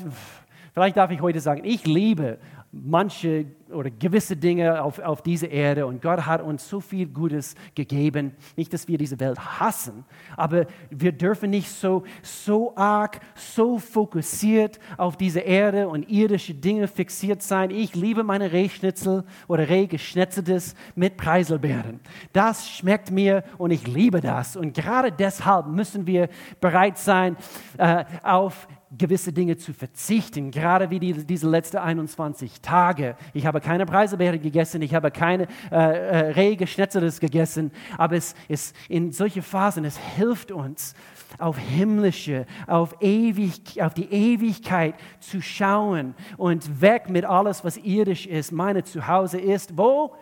vielleicht 0.72 0.96
darf 0.96 1.10
ich 1.10 1.20
heute 1.20 1.40
sagen, 1.40 1.62
ich 1.64 1.84
liebe 1.86 2.38
manche 2.82 3.46
oder 3.70 3.90
gewisse 3.90 4.36
Dinge 4.36 4.82
auf, 4.82 4.98
auf 4.98 5.22
dieser 5.22 5.48
Erde 5.48 5.86
und 5.86 6.02
Gott 6.02 6.26
hat 6.26 6.42
uns 6.42 6.68
so 6.68 6.80
viel 6.80 7.06
Gutes 7.06 7.54
gegeben. 7.74 8.32
Nicht, 8.56 8.72
dass 8.72 8.88
wir 8.88 8.98
diese 8.98 9.18
Welt 9.20 9.38
hassen, 9.38 10.04
aber 10.36 10.66
wir 10.90 11.12
dürfen 11.12 11.50
nicht 11.50 11.70
so, 11.70 12.04
so 12.22 12.76
arg, 12.76 13.20
so 13.34 13.78
fokussiert 13.78 14.78
auf 14.96 15.16
diese 15.16 15.40
Erde 15.40 15.88
und 15.88 16.08
irdische 16.10 16.54
Dinge 16.54 16.88
fixiert 16.88 17.42
sein. 17.42 17.70
Ich 17.70 17.94
liebe 17.94 18.22
meine 18.22 18.52
Rehschnitzel 18.52 19.24
oder 19.48 19.68
Rehgeschnetzeltes 19.68 20.74
mit 20.94 21.16
Preiselbeeren. 21.16 22.00
Das 22.32 22.68
schmeckt 22.68 23.10
mir 23.10 23.44
und 23.58 23.70
ich 23.70 23.86
liebe 23.86 24.20
das. 24.20 24.56
Und 24.56 24.74
gerade 24.74 25.12
deshalb 25.12 25.66
müssen 25.66 26.06
wir 26.06 26.28
bereit 26.60 26.98
sein, 26.98 27.36
äh, 27.78 28.04
auf 28.22 28.68
gewisse 28.96 29.32
Dinge 29.32 29.56
zu 29.56 29.72
verzichten, 29.72 30.50
gerade 30.50 30.90
wie 30.90 30.98
die, 30.98 31.12
diese 31.12 31.48
letzten 31.48 31.78
21 31.78 32.60
Tage. 32.60 33.16
Ich 33.32 33.46
habe 33.46 33.60
keine 33.60 33.86
Preiselbeere 33.86 34.38
gegessen, 34.38 34.82
ich 34.82 34.94
habe 34.94 35.10
keine 35.10 35.46
äh, 35.70 35.76
äh, 35.76 36.16
Rehgeschnetzeltes 36.32 37.20
gegessen, 37.20 37.70
aber 37.98 38.16
es 38.16 38.34
ist 38.48 38.76
in 38.88 39.12
solche 39.12 39.42
Phasen, 39.42 39.84
es 39.84 39.98
hilft 39.98 40.52
uns, 40.52 40.94
auf 41.38 41.58
himmlische, 41.58 42.46
auf, 42.66 42.94
ewig, 43.00 43.82
auf 43.82 43.94
die 43.94 44.10
Ewigkeit 44.12 44.94
zu 45.20 45.42
schauen 45.42 46.14
und 46.36 46.80
weg 46.80 47.08
mit 47.08 47.24
alles, 47.24 47.64
was 47.64 47.76
irdisch 47.76 48.26
ist. 48.26 48.52
Meine 48.52 48.84
Zuhause 48.84 49.40
ist 49.40 49.76
wo? 49.76 50.14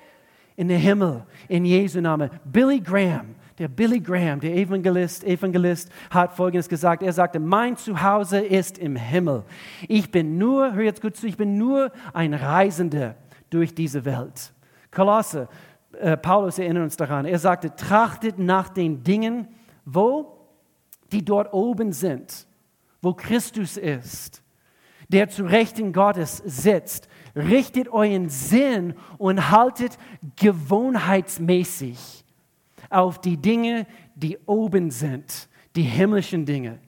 In 0.56 0.68
der 0.68 0.78
Himmel, 0.78 1.24
in 1.48 1.64
Jesu 1.64 2.00
Namen. 2.00 2.30
Billy 2.44 2.80
Graham 2.80 3.34
der 3.62 3.68
Billy 3.68 4.00
Graham, 4.00 4.40
der 4.40 4.56
Evangelist, 4.56 5.22
Evangelist, 5.22 5.88
hat 6.10 6.32
Folgendes 6.32 6.68
gesagt. 6.68 7.00
Er 7.00 7.12
sagte, 7.12 7.38
mein 7.38 7.76
Zuhause 7.76 8.40
ist 8.40 8.76
im 8.76 8.96
Himmel. 8.96 9.44
Ich 9.86 10.10
bin 10.10 10.36
nur, 10.36 10.74
hör 10.74 10.82
jetzt 10.82 11.00
gut 11.00 11.14
zu, 11.14 11.28
ich 11.28 11.36
bin 11.36 11.58
nur 11.58 11.92
ein 12.12 12.34
Reisender 12.34 13.14
durch 13.50 13.72
diese 13.72 14.04
Welt. 14.04 14.52
Kolosse, 14.90 15.48
äh, 15.92 16.16
Paulus 16.16 16.58
erinnert 16.58 16.82
uns 16.82 16.96
daran. 16.96 17.24
Er 17.24 17.38
sagte, 17.38 17.76
trachtet 17.76 18.36
nach 18.36 18.68
den 18.68 19.04
Dingen, 19.04 19.46
wo? 19.84 20.40
Die 21.12 21.24
dort 21.24 21.52
oben 21.52 21.92
sind, 21.92 22.48
wo 23.00 23.14
Christus 23.14 23.76
ist, 23.76 24.42
der 25.08 25.28
zu 25.28 25.44
Rechten 25.44 25.92
Gottes 25.92 26.42
sitzt. 26.44 27.06
Richtet 27.36 27.88
euren 27.88 28.28
Sinn 28.28 28.94
und 29.18 29.52
haltet 29.52 29.98
gewohnheitsmäßig 30.34 32.21
auf 32.92 33.20
die 33.20 33.36
Dinge, 33.36 33.86
die 34.14 34.38
oben 34.46 34.90
sind, 34.90 35.48
die 35.76 35.82
himmlischen 35.82 36.44
Dinge. 36.44 36.78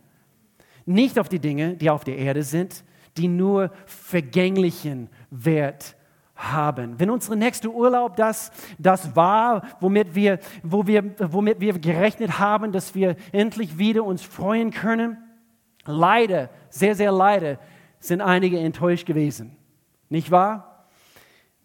Nicht 0.86 1.18
auf 1.18 1.28
die 1.28 1.38
Dinge, 1.38 1.76
die 1.76 1.90
auf 1.90 2.04
der 2.04 2.18
Erde 2.18 2.42
sind, 2.42 2.84
die 3.16 3.28
nur 3.28 3.70
vergänglichen 3.86 5.08
Wert 5.30 5.96
haben. 6.34 6.98
Wenn 6.98 7.10
unser 7.10 7.36
nächster 7.36 7.70
Urlaub 7.70 8.16
das, 8.16 8.50
das 8.78 9.14
war, 9.14 9.62
womit 9.80 10.14
wir, 10.14 10.40
wo 10.62 10.86
wir, 10.86 11.14
womit 11.18 11.60
wir 11.60 11.78
gerechnet 11.78 12.38
haben, 12.38 12.72
dass 12.72 12.94
wir 12.94 13.16
endlich 13.32 13.78
wieder 13.78 14.04
uns 14.04 14.22
freuen 14.22 14.70
können, 14.70 15.18
leider, 15.84 16.50
sehr, 16.70 16.94
sehr 16.94 17.12
leider, 17.12 17.58
sind 18.00 18.20
einige 18.20 18.58
enttäuscht 18.58 19.06
gewesen. 19.06 19.56
Nicht 20.08 20.30
wahr? 20.30 20.73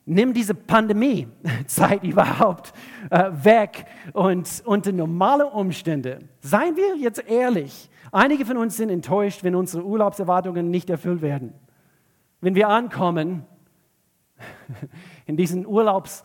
Nimm 0.10 0.34
diese 0.34 0.56
Pandemie-Zeit 0.56 2.04
überhaupt 2.12 2.74
äh, 3.12 3.30
weg 3.32 3.86
und 4.14 4.64
unter 4.66 4.92
normale 4.92 5.46
Umstände, 5.46 6.20
seien 6.42 6.76
wir 6.76 6.98
jetzt 6.98 7.24
ehrlich, 7.30 7.90
einige 8.12 8.46
von 8.46 8.58
uns 8.58 8.76
sind 8.76 8.90
enttäuscht, 8.90 9.44
wenn 9.44 9.56
unsere 9.56 9.86
Urlaubserwartungen 9.86 10.70
nicht 10.70 10.90
erfüllt 10.90 11.22
werden. 11.22 11.54
Wenn 12.42 12.56
wir 12.56 12.70
ankommen 12.70 13.46
in 15.28 15.38
diesem 15.38 15.66
Urlaubsland, 15.66 16.24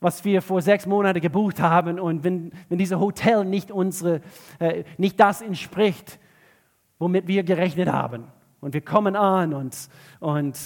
was 0.00 0.24
wir 0.24 0.42
vor 0.42 0.62
sechs 0.62 0.86
Monaten 0.86 1.20
gebucht 1.20 1.60
haben 1.60 2.00
und 2.00 2.24
wenn, 2.24 2.52
wenn 2.68 2.78
dieses 2.78 2.98
Hotel 2.98 3.44
nicht, 3.44 3.70
unsere, 3.70 4.22
äh, 4.58 4.84
nicht 4.98 5.20
das 5.20 5.40
entspricht, 5.40 6.18
womit 6.98 7.28
wir 7.28 7.44
gerechnet 7.44 7.92
haben. 7.92 8.24
Und 8.60 8.74
wir 8.74 8.80
kommen 8.80 9.14
an 9.14 9.54
und, 9.54 9.88
und 10.18 10.58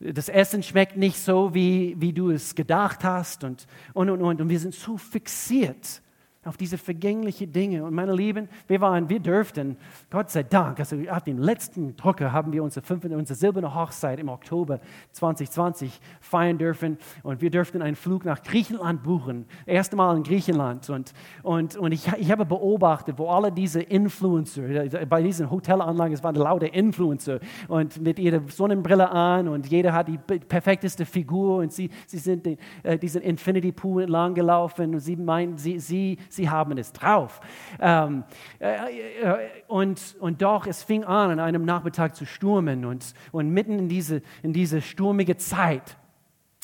das 0.00 0.28
Essen 0.28 0.62
schmeckt 0.62 0.96
nicht 0.96 1.18
so, 1.18 1.54
wie, 1.54 1.94
wie 1.98 2.12
du 2.12 2.30
es 2.30 2.54
gedacht 2.54 3.04
hast 3.04 3.44
und, 3.44 3.66
und, 3.92 4.10
und, 4.10 4.20
und. 4.20 4.40
Und 4.40 4.48
wir 4.48 4.58
sind 4.58 4.74
so 4.74 4.96
fixiert 4.96 6.02
auf 6.44 6.56
diese 6.56 6.78
vergänglichen 6.78 7.52
Dinge. 7.52 7.84
Und 7.84 7.94
meine 7.94 8.14
Lieben, 8.14 8.48
wir 8.66 8.80
waren, 8.80 9.08
wir 9.08 9.20
dürften, 9.20 9.76
Gott 10.10 10.30
sei 10.30 10.42
Dank, 10.42 10.78
also 10.78 10.96
auf 11.08 11.22
dem 11.24 11.38
letzten 11.38 11.96
Drucker 11.96 12.32
haben 12.32 12.52
wir 12.52 12.62
unsere, 12.62 12.84
fünf, 12.84 13.04
unsere 13.04 13.38
silberne 13.38 13.74
Hochzeit 13.74 14.18
im 14.18 14.28
Oktober 14.28 14.80
2020 15.12 16.00
feiern 16.20 16.58
dürfen 16.58 16.98
und 17.22 17.40
wir 17.40 17.50
dürften 17.50 17.82
einen 17.82 17.96
Flug 17.96 18.24
nach 18.24 18.42
Griechenland 18.42 19.02
buchen. 19.02 19.46
Erste 19.66 19.96
Mal 19.96 20.16
in 20.16 20.22
Griechenland. 20.22 20.88
Und, 20.90 21.12
und, 21.42 21.76
und 21.76 21.92
ich, 21.92 22.06
ich 22.18 22.30
habe 22.30 22.44
beobachtet, 22.44 23.18
wo 23.18 23.28
alle 23.28 23.50
diese 23.50 23.80
Influencer, 23.80 24.62
bei 25.06 25.22
diesen 25.22 25.50
Hotelanlagen, 25.50 26.14
es 26.14 26.22
waren 26.22 26.34
lauter 26.34 26.72
Influencer 26.72 27.40
und 27.68 28.00
mit 28.00 28.18
ihrer 28.18 28.40
Sonnenbrille 28.48 29.10
an 29.10 29.48
und 29.48 29.66
jeder 29.66 29.92
hat 29.92 30.08
die 30.08 30.18
perfekteste 30.18 31.04
Figur 31.04 31.58
und 31.58 31.72
sie, 31.72 31.90
sie 32.06 32.18
sind 32.18 32.46
den, 32.46 32.58
äh, 32.82 32.98
diesen 32.98 33.22
Infinity 33.22 33.72
Pool 33.72 34.02
entlang 34.02 34.34
gelaufen 34.34 34.94
und 34.94 35.00
sie 35.00 35.16
meinen, 35.16 35.56
sie, 35.56 35.78
sie, 35.78 36.18
sie 36.34 36.50
haben 36.50 36.76
es 36.78 36.92
drauf. 36.92 37.40
Ähm, 37.80 38.24
äh, 38.60 39.22
äh, 39.22 39.48
und, 39.68 40.16
und 40.20 40.42
doch, 40.42 40.66
es 40.66 40.82
fing 40.82 41.04
an, 41.04 41.30
an 41.32 41.40
einem 41.40 41.64
Nachmittag 41.64 42.14
zu 42.16 42.26
stürmen 42.26 42.84
und, 42.84 43.14
und 43.32 43.50
mitten 43.50 43.78
in 43.78 43.88
diese, 43.88 44.22
in 44.42 44.52
diese 44.52 44.80
stürmige 44.80 45.36
Zeit, 45.36 45.96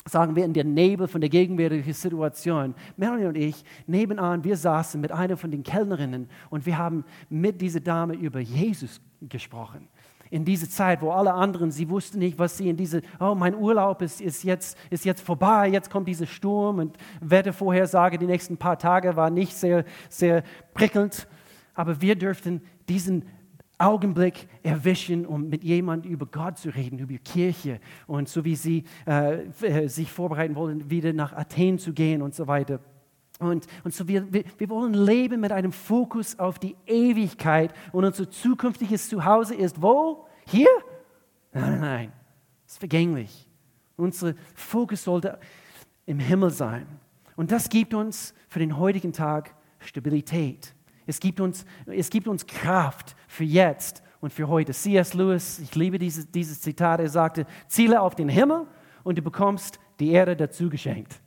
sagen 0.05 0.35
wir 0.35 0.45
in 0.45 0.53
der 0.53 0.63
Nebel 0.63 1.07
von 1.07 1.21
der 1.21 1.29
gegenwärtigen 1.29 1.93
Situation, 1.93 2.75
Melanie 2.97 3.25
und 3.25 3.37
ich, 3.37 3.63
nebenan, 3.85 4.43
wir 4.43 4.57
saßen 4.57 4.99
mit 4.99 5.11
einer 5.11 5.37
von 5.37 5.51
den 5.51 5.63
Kellnerinnen 5.63 6.29
und 6.49 6.65
wir 6.65 6.77
haben 6.77 7.05
mit 7.29 7.61
dieser 7.61 7.79
Dame 7.79 8.15
über 8.15 8.39
Jesus 8.39 8.99
gesprochen 9.21 9.87
in 10.31 10.45
diese 10.45 10.67
Zeit, 10.69 11.01
wo 11.01 11.11
alle 11.11 11.33
anderen, 11.33 11.69
sie 11.69 11.89
wussten 11.89 12.17
nicht, 12.19 12.39
was 12.39 12.57
sie 12.57 12.69
in 12.69 12.77
diese, 12.77 13.01
oh, 13.19 13.35
mein 13.35 13.53
Urlaub 13.53 14.01
ist, 14.01 14.21
ist, 14.21 14.43
jetzt, 14.43 14.77
ist 14.89 15.05
jetzt 15.05 15.21
vorbei, 15.21 15.67
jetzt 15.67 15.91
kommt 15.91 16.07
dieser 16.07 16.25
Sturm 16.25 16.79
und 16.79 16.97
Wettervorhersage 17.19 18.17
die 18.17 18.25
nächsten 18.25 18.57
paar 18.57 18.79
Tage 18.79 19.15
war 19.15 19.29
nicht 19.29 19.55
sehr, 19.55 19.83
sehr 20.09 20.43
prickelnd. 20.73 21.27
aber 21.75 22.01
wir 22.01 22.15
dürften 22.15 22.61
diesen 22.87 23.25
Augenblick 23.77 24.47
erwischen, 24.63 25.25
um 25.25 25.49
mit 25.49 25.63
jemandem 25.63 26.11
über 26.11 26.25
Gott 26.27 26.57
zu 26.57 26.69
reden, 26.69 26.99
über 26.99 27.17
Kirche 27.17 27.79
und 28.07 28.29
so 28.29 28.45
wie 28.45 28.55
sie 28.55 28.83
äh, 29.07 29.43
äh, 29.61 29.87
sich 29.89 30.11
vorbereiten 30.11 30.55
wollen, 30.55 30.89
wieder 30.89 31.13
nach 31.13 31.33
Athen 31.33 31.77
zu 31.77 31.91
gehen 31.91 32.21
und 32.21 32.35
so 32.35 32.47
weiter. 32.47 32.79
Und, 33.41 33.65
und 33.83 33.91
so 33.91 34.07
wir, 34.07 34.31
wir, 34.31 34.43
wir 34.59 34.69
wollen 34.69 34.93
leben 34.93 35.41
mit 35.41 35.51
einem 35.51 35.71
Fokus 35.71 36.37
auf 36.37 36.59
die 36.59 36.75
Ewigkeit 36.85 37.73
und 37.91 38.05
unser 38.05 38.29
zukünftiges 38.29 39.09
Zuhause 39.09 39.55
ist 39.55 39.81
wo? 39.81 40.27
Hier? 40.45 40.69
Nein, 41.51 41.71
nein, 41.71 41.81
nein. 41.81 42.13
Es 42.67 42.73
ist 42.73 42.77
vergänglich. 42.77 43.47
Unser 43.97 44.35
Fokus 44.53 45.03
sollte 45.03 45.39
im 46.05 46.19
Himmel 46.19 46.51
sein. 46.51 46.85
Und 47.35 47.51
das 47.51 47.67
gibt 47.69 47.95
uns 47.95 48.35
für 48.47 48.59
den 48.59 48.77
heutigen 48.77 49.11
Tag 49.11 49.55
Stabilität. 49.79 50.75
Es 51.07 51.19
gibt 51.19 51.39
uns, 51.39 51.65
es 51.87 52.11
gibt 52.11 52.27
uns 52.27 52.45
Kraft 52.45 53.15
für 53.27 53.43
jetzt 53.43 54.03
und 54.19 54.31
für 54.31 54.49
heute. 54.49 54.71
C.S. 54.71 55.15
Lewis, 55.15 55.57
ich 55.57 55.73
liebe 55.73 55.97
dieses, 55.97 56.29
dieses 56.29 56.61
Zitat, 56.61 56.99
er 56.99 57.09
sagte, 57.09 57.47
ziele 57.67 58.01
auf 58.01 58.13
den 58.13 58.29
Himmel 58.29 58.67
und 59.03 59.17
du 59.17 59.23
bekommst 59.23 59.79
die 59.99 60.11
Erde 60.11 60.35
dazu 60.35 60.69
geschenkt. 60.69 61.19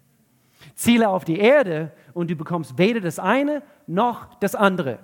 Ziele 0.75 1.09
auf 1.09 1.25
die 1.25 1.39
Erde 1.39 1.93
und 2.13 2.31
du 2.31 2.37
bekommst 2.37 2.79
weder 2.79 3.01
das 3.01 3.19
eine 3.19 3.63
noch 3.87 4.35
das 4.41 4.55
andere. 4.55 4.99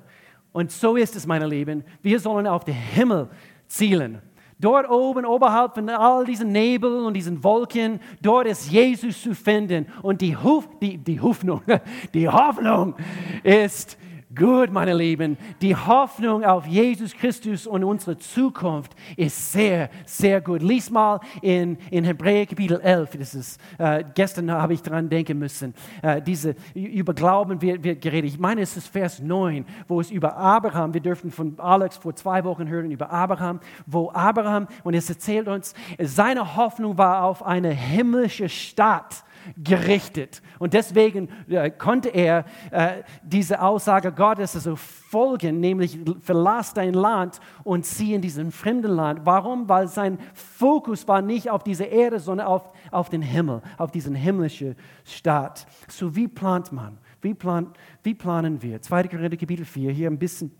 Und 0.53 0.73
so 0.73 0.97
ist 0.97 1.17
es, 1.17 1.27
meine 1.27 1.47
Lieben. 1.47 1.85
Wir 2.03 2.19
sollen 2.19 2.47
auf 2.47 2.65
den 2.65 2.75
Himmel 2.75 3.29
zielen. 3.67 4.21
Dort 4.59 4.91
oben, 4.91 5.25
oberhalb 5.25 5.75
von 5.75 5.89
all 5.89 6.27
diesen 6.27 6.53
Nebel 6.53 7.05
und 7.05 7.15
diesen 7.15 7.43
Wolken, 7.43 7.99
dort 8.21 8.47
ist 8.47 8.71
Jesus 8.71 9.23
zu 9.23 9.35
finden. 9.35 9.87
Und 10.03 10.21
die, 10.21 10.37
Huf, 10.37 10.69
die, 10.81 10.99
die 10.99 11.19
Hoffnung, 11.21 11.63
die 12.15 12.29
Hoffnung 12.29 12.95
ist 13.43 13.97
Gut, 14.33 14.71
meine 14.71 14.95
Lieben, 14.95 15.37
die 15.61 15.75
Hoffnung 15.75 16.45
auf 16.45 16.65
Jesus 16.65 17.15
Christus 17.15 17.67
und 17.67 17.83
unsere 17.83 18.17
Zukunft 18.17 18.95
ist 19.17 19.51
sehr, 19.51 19.91
sehr 20.07 20.41
gut. 20.41 20.63
Lies 20.63 20.89
mal 20.89 21.19
in, 21.43 21.77
in 21.91 22.05
Hebräer 22.05 22.47
Kapitel 22.47 22.81
11, 22.81 23.11
das 23.19 23.35
ist, 23.35 23.61
äh, 23.79 24.05
gestern 24.15 24.49
habe 24.53 24.75
ich 24.75 24.83
daran 24.83 25.09
denken 25.09 25.37
müssen, 25.37 25.75
äh, 26.01 26.23
diese, 26.23 26.55
über 26.75 27.13
Glauben 27.13 27.61
wird, 27.61 27.83
wird 27.83 28.01
geredet. 28.01 28.31
Ich 28.31 28.39
meine, 28.39 28.61
es 28.61 28.77
ist 28.77 28.87
Vers 28.87 29.19
9, 29.19 29.65
wo 29.89 30.01
es 30.01 30.13
über 30.13 30.37
Abraham, 30.37 30.95
wir 30.95 31.01
dürfen 31.01 31.33
von 31.33 31.59
Alex 31.59 31.97
vor 31.97 32.15
zwei 32.15 32.45
Wochen 32.45 32.69
hören 32.69 32.93
über 32.93 33.11
Abraham, 33.11 33.59
wo 33.85 34.13
Abraham, 34.13 34.69
und 34.85 34.95
es 34.95 35.11
erzählt 35.11 35.49
uns, 35.49 35.75
seine 35.99 36.55
Hoffnung 36.55 36.97
war 36.97 37.25
auf 37.25 37.45
eine 37.45 37.71
himmlische 37.71 38.49
Stadt 38.49 39.25
gerichtet. 39.57 40.43
Und 40.59 40.75
deswegen 40.75 41.29
äh, 41.49 41.71
konnte 41.71 42.09
er 42.09 42.45
äh, 42.71 43.03
diese 43.23 43.61
Aussage 43.63 44.13
Gottes 44.13 44.55
also 44.55 44.77
folgen, 44.77 45.61
nämlich 45.61 45.99
verlass 46.21 46.75
dein 46.75 46.95
Land 46.95 47.41
und 47.65 47.85
zieh 47.85 48.15
in 48.15 48.23
diesen 48.23 48.53
fremden 48.53 48.93
Land. 48.93 49.21
Warum? 49.25 49.69
Weil 49.69 49.89
sein 49.89 50.19
Fokus 50.35 51.07
war 51.09 51.23
nicht 51.23 51.51
auf 51.51 51.63
diese 51.63 51.85
Erde, 51.85 52.21
sondern 52.21 52.47
auf, 52.47 52.73
auf 52.91 53.09
den 53.09 53.23
Himmel, 53.23 53.63
auf 53.79 53.91
diesen 53.91 54.15
himmlischen 54.15 54.77
Staat. 55.05 55.67
So 55.89 56.15
wie 56.17 56.29
plant 56.29 56.73
man? 56.73 56.99
Wie, 57.23 57.35
plan, 57.35 57.73
wie 58.03 58.15
planen 58.15 58.63
wir? 58.63 58.81
2. 58.81 59.09
Korinther 59.09 59.37
Kapitel 59.37 59.65
4, 59.65 59.93
hier 59.93 60.11
ein 60.11 60.19
bisschen 60.19 60.53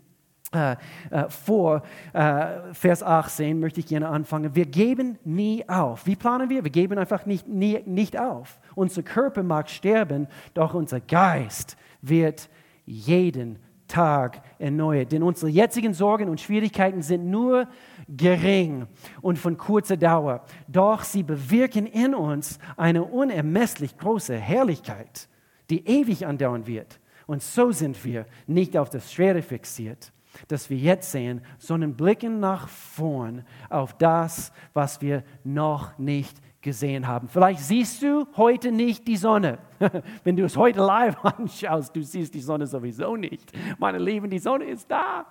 äh, 0.53 0.75
äh, 1.09 1.29
vor 1.29 1.81
äh, 2.11 2.73
Vers 2.73 3.03
18 3.03 3.57
möchte 3.57 3.79
ich 3.79 3.85
gerne 3.85 4.09
anfangen. 4.09 4.53
Wir 4.53 4.65
geben 4.65 5.17
nie 5.23 5.67
auf. 5.69 6.05
Wie 6.05 6.17
planen 6.17 6.49
wir? 6.49 6.65
Wir 6.65 6.71
geben 6.71 6.97
einfach 6.97 7.25
nicht, 7.25 7.47
nie, 7.47 7.81
nicht 7.85 8.19
auf. 8.19 8.59
Unser 8.75 9.03
Körper 9.03 9.43
mag 9.43 9.69
sterben, 9.69 10.27
doch 10.53 10.73
unser 10.73 10.99
Geist 10.99 11.77
wird 12.01 12.49
jeden 12.85 13.59
Tag 13.87 14.41
erneuert. 14.57 15.11
Denn 15.11 15.23
unsere 15.23 15.51
jetzigen 15.51 15.93
Sorgen 15.93 16.29
und 16.29 16.39
Schwierigkeiten 16.39 17.01
sind 17.01 17.29
nur 17.29 17.67
gering 18.07 18.87
und 19.21 19.37
von 19.37 19.57
kurzer 19.57 19.97
Dauer. 19.97 20.45
Doch 20.67 21.03
sie 21.03 21.23
bewirken 21.23 21.85
in 21.85 22.15
uns 22.15 22.57
eine 22.77 23.03
unermesslich 23.03 23.97
große 23.97 24.35
Herrlichkeit, 24.35 25.27
die 25.69 25.85
ewig 25.87 26.25
andauern 26.25 26.67
wird. 26.67 26.99
Und 27.27 27.43
so 27.43 27.71
sind 27.71 28.03
wir 28.03 28.25
nicht 28.47 28.77
auf 28.77 28.89
das 28.89 29.13
Schwere 29.13 29.41
fixiert 29.41 30.11
das 30.47 30.69
wir 30.69 30.77
jetzt 30.77 31.11
sehen, 31.11 31.41
sondern 31.57 31.95
blicken 31.95 32.39
nach 32.39 32.67
vorn 32.67 33.43
auf 33.69 33.97
das, 33.97 34.51
was 34.73 35.01
wir 35.01 35.23
noch 35.43 35.97
nicht 35.97 36.40
gesehen 36.61 37.07
haben. 37.07 37.27
Vielleicht 37.27 37.61
siehst 37.61 38.01
du 38.01 38.27
heute 38.37 38.71
nicht 38.71 39.07
die 39.07 39.17
Sonne. 39.17 39.59
Wenn 40.23 40.35
du 40.35 40.45
es 40.45 40.55
heute 40.55 40.79
live 40.79 41.17
anschaust, 41.23 41.95
du 41.95 42.01
siehst 42.01 42.33
die 42.33 42.39
Sonne 42.39 42.67
sowieso 42.67 43.15
nicht. 43.15 43.51
Meine 43.77 43.97
Lieben, 43.97 44.29
die 44.29 44.39
Sonne 44.39 44.65
ist 44.65 44.89
da. 44.89 45.25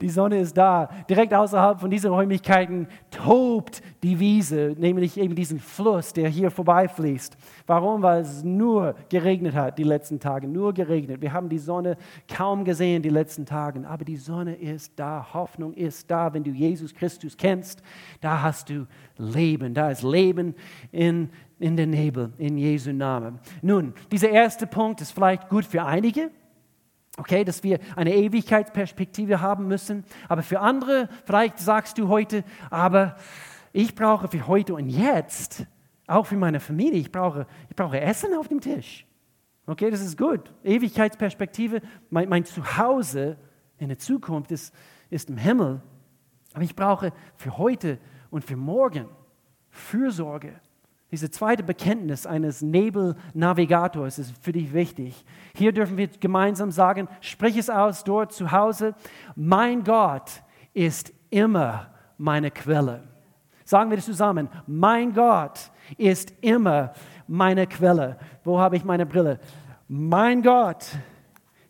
Die 0.00 0.08
Sonne 0.08 0.38
ist 0.38 0.56
da. 0.56 0.88
Direkt 1.08 1.34
außerhalb 1.34 1.80
von 1.80 1.90
diesen 1.90 2.10
Räumlichkeiten 2.10 2.88
tobt 3.10 3.82
die 4.02 4.18
Wiese, 4.18 4.74
nämlich 4.78 5.18
eben 5.18 5.34
diesen 5.34 5.58
Fluss, 5.58 6.12
der 6.12 6.28
hier 6.28 6.50
vorbeifließt. 6.50 7.36
Warum? 7.66 8.02
Weil 8.02 8.22
es 8.22 8.42
nur 8.42 8.94
geregnet 9.08 9.54
hat 9.54 9.78
die 9.78 9.84
letzten 9.84 10.18
Tage, 10.18 10.48
nur 10.48 10.72
geregnet. 10.72 11.20
Wir 11.20 11.32
haben 11.32 11.48
die 11.48 11.58
Sonne 11.58 11.96
kaum 12.28 12.64
gesehen 12.64 13.02
die 13.02 13.08
letzten 13.08 13.46
Tage, 13.46 13.86
aber 13.86 14.04
die 14.04 14.16
Sonne 14.16 14.54
ist 14.54 14.92
da, 14.96 15.26
Hoffnung 15.32 15.72
ist 15.74 16.10
da. 16.10 16.32
Wenn 16.32 16.44
du 16.44 16.50
Jesus 16.50 16.94
Christus 16.94 17.36
kennst, 17.36 17.82
da 18.20 18.42
hast 18.42 18.70
du 18.70 18.86
Leben, 19.16 19.74
da 19.74 19.90
ist 19.90 20.02
Leben 20.02 20.54
in 20.90 21.30
in 21.62 21.76
den 21.76 21.90
Nebel, 21.90 22.32
in 22.38 22.58
Jesu 22.58 22.92
Namen. 22.92 23.38
Nun, 23.62 23.94
dieser 24.10 24.30
erste 24.30 24.66
Punkt 24.66 25.00
ist 25.00 25.12
vielleicht 25.12 25.48
gut 25.48 25.64
für 25.64 25.84
einige, 25.84 26.32
okay, 27.16 27.44
dass 27.44 27.62
wir 27.62 27.78
eine 27.94 28.14
Ewigkeitsperspektive 28.14 29.40
haben 29.40 29.68
müssen, 29.68 30.04
aber 30.28 30.42
für 30.42 30.58
andere, 30.58 31.08
vielleicht 31.24 31.60
sagst 31.60 31.98
du 31.98 32.08
heute, 32.08 32.42
aber 32.68 33.16
ich 33.72 33.94
brauche 33.94 34.26
für 34.26 34.48
heute 34.48 34.74
und 34.74 34.88
jetzt, 34.88 35.64
auch 36.08 36.26
für 36.26 36.36
meine 36.36 36.58
Familie, 36.58 36.98
ich 36.98 37.12
brauche, 37.12 37.46
ich 37.70 37.76
brauche 37.76 38.00
Essen 38.00 38.34
auf 38.34 38.48
dem 38.48 38.60
Tisch. 38.60 39.06
Okay, 39.66 39.88
das 39.88 40.00
ist 40.00 40.18
gut. 40.18 40.52
Ewigkeitsperspektive, 40.64 41.80
mein, 42.10 42.28
mein 42.28 42.44
Zuhause 42.44 43.38
in 43.78 43.86
der 43.88 43.98
Zukunft 43.98 44.50
ist, 44.50 44.74
ist 45.10 45.30
im 45.30 45.36
Himmel. 45.36 45.80
Aber 46.54 46.64
ich 46.64 46.74
brauche 46.74 47.12
für 47.36 47.56
heute 47.56 47.98
und 48.30 48.44
für 48.44 48.56
morgen 48.56 49.06
Fürsorge. 49.70 50.60
Diese 51.12 51.30
zweite 51.30 51.62
Bekenntnis 51.62 52.26
eines 52.26 52.62
Nebelnavigators 52.62 54.18
ist 54.18 54.32
für 54.40 54.52
dich 54.52 54.72
wichtig. 54.72 55.26
Hier 55.54 55.72
dürfen 55.72 55.98
wir 55.98 56.08
gemeinsam 56.08 56.70
sagen, 56.70 57.06
sprich 57.20 57.58
es 57.58 57.68
aus 57.68 58.02
dort 58.02 58.32
zu 58.32 58.50
Hause, 58.50 58.94
mein 59.36 59.84
Gott 59.84 60.30
ist 60.72 61.12
immer 61.28 61.88
meine 62.16 62.50
Quelle. 62.50 63.02
Sagen 63.66 63.90
wir 63.90 63.96
das 63.98 64.06
zusammen, 64.06 64.48
mein 64.66 65.12
Gott 65.12 65.70
ist 65.98 66.32
immer 66.40 66.94
meine 67.28 67.66
Quelle. 67.66 68.16
Wo 68.42 68.58
habe 68.58 68.76
ich 68.76 68.84
meine 68.84 69.04
Brille? 69.04 69.38
Mein 69.88 70.42
Gott 70.42 70.86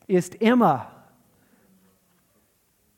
ist 0.07 0.37
immer 0.37 0.87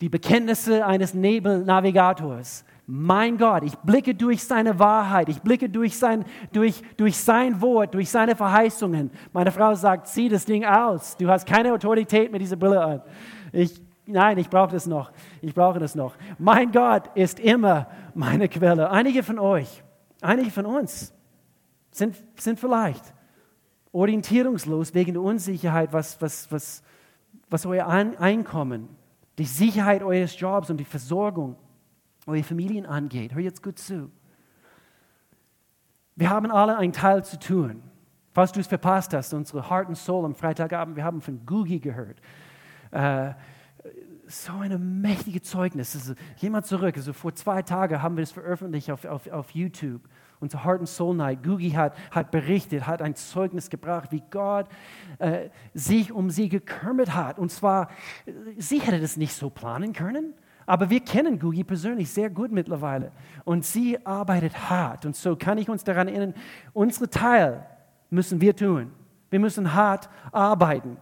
die 0.03 0.11
Bekenntnisse 0.11 0.85
eines 0.85 1.15
Nebelnavigators 1.15 2.67
mein 2.87 3.39
Gott, 3.39 3.63
ich 3.65 3.77
blicke 3.79 4.15
durch 4.15 4.45
seine 4.45 4.79
Wahrheit, 4.79 5.31
ich 5.31 5.41
blicke 5.41 5.71
durch 5.71 5.97
sein, 5.97 6.25
durch, 6.53 6.83
durch 6.97 7.17
sein 7.17 7.61
Wort, 7.63 7.95
durch 7.95 8.11
seine 8.11 8.37
Verheißungen. 8.37 9.11
Meine 9.33 9.51
Frau 9.53 9.75
sagt, 9.75 10.09
zieh 10.09 10.29
das 10.29 10.45
Ding 10.45 10.67
aus, 10.67 11.17
du 11.17 11.29
hast 11.29 11.47
keine 11.47 11.73
Autorität 11.73 12.31
mit 12.31 12.43
dieser 12.43 12.57
Brille 12.57 12.85
an. 12.85 13.03
Ich, 13.53 13.81
nein, 14.05 14.37
ich 14.37 14.51
brauche 14.51 14.73
das 14.73 14.87
noch, 14.87 15.13
ich 15.41 15.55
brauche 15.55 15.79
das 15.79 15.95
noch. 15.95 16.15
Mein 16.39 16.73
Gott 16.73 17.11
ist 17.15 17.41
immer 17.41 17.89
meine 18.15 18.49
Quelle. 18.51 18.91
Einige 18.91 19.23
von 19.23 19.39
euch, 19.39 19.83
einige 20.21 20.51
von 20.51 20.67
uns 20.67 21.15
sind, 21.91 22.17
sind 22.37 22.61
vielleicht 22.61 23.15
orientierungslos 23.93 24.93
wegen 24.93 25.15
der 25.15 25.23
Unsicherheit, 25.23 25.93
was, 25.95 26.21
was, 26.21 26.53
was, 26.53 26.83
was 27.49 27.65
euer 27.65 27.87
Einkommen, 27.87 28.91
die 29.39 29.47
Sicherheit 29.47 30.03
eures 30.03 30.39
Jobs 30.39 30.69
und 30.69 30.77
die 30.77 30.85
Versorgung 30.85 31.57
eure 32.27 32.43
Familien 32.43 32.87
angeht. 32.87 33.35
Hör 33.35 33.43
jetzt 33.43 33.63
gut 33.63 33.79
zu. 33.79 34.11
Wir 36.17 36.31
haben 36.31 36.51
alle 36.51 36.77
einen 36.77 36.93
Teil 36.93 37.25
zu 37.25 37.39
tun. 37.39 37.83
Falls 38.33 38.53
du 38.53 38.61
es 38.61 38.67
verpasst 38.67 39.15
hast, 39.15 39.33
unsere 39.33 39.69
Heart 39.71 39.89
and 39.89 39.97
Soul 39.97 40.25
am 40.25 40.35
Freitagabend, 40.35 40.97
wir 40.97 41.05
haben 41.05 41.21
von 41.21 41.45
Gugi 41.47 41.79
gehört. 41.79 42.21
Äh, 42.91 43.35
so 44.27 44.53
eine 44.55 44.79
mächtige 44.79 45.43
Zeugnis. 45.43 45.95
Also, 45.95 46.15
geh 46.41 46.49
mal 46.51 46.63
zurück. 46.65 46.97
Also 46.97 47.13
vor 47.13 47.35
zwei 47.35 47.63
Tagen 47.63 48.03
haben 48.03 48.17
wir 48.17 48.23
es 48.23 48.33
veröffentlicht 48.33 48.91
auf, 48.91 49.05
auf, 49.05 49.31
auf 49.31 49.51
YouTube. 49.51 50.03
Unsere 50.41 50.65
Heart 50.65 50.81
and 50.81 50.89
Soul 50.89 51.15
Night. 51.15 51.43
Gugi 51.43 51.71
hat, 51.71 51.97
hat 52.11 52.31
berichtet, 52.31 52.87
hat 52.87 53.03
ein 53.03 53.15
Zeugnis 53.15 53.71
gebracht, 53.71 54.13
wie 54.13 54.23
Gott 54.31 54.69
äh, 55.19 55.51
sich 55.73 56.13
um 56.13 56.31
sie 56.31 56.49
gekümmert 56.49 57.15
hat. 57.15 57.39
Und 57.39 57.51
zwar, 57.51 57.89
sie 58.57 58.81
hätte 58.81 59.01
das 59.01 59.17
nicht 59.17 59.35
so 59.35 59.51
planen 59.51 59.93
können. 59.93 60.35
Aber 60.67 60.91
wir 60.91 61.01
kennen 61.01 61.39
Gugi 61.39 61.65
persönlich 61.65 62.11
sehr 62.11 62.31
gut 62.31 62.53
mittlerweile. 62.53 63.13
Und 63.45 63.65
sie 63.65 64.05
arbeitet 64.07 64.71
hart. 64.71 65.07
Und 65.07 65.17
so 65.17 65.37
kann 65.37 65.59
ich 65.59 65.69
uns 65.69 65.85
daran 65.85 66.09
erinnern, 66.09 66.35
unsere 66.73 67.11
Teil 67.11 67.67
müssen 68.11 68.41
wir 68.41 68.57
tun. 68.57 68.93
Wir 69.31 69.41
müssen 69.41 69.75
hart 69.75 70.09
arbeiten. 70.33 70.97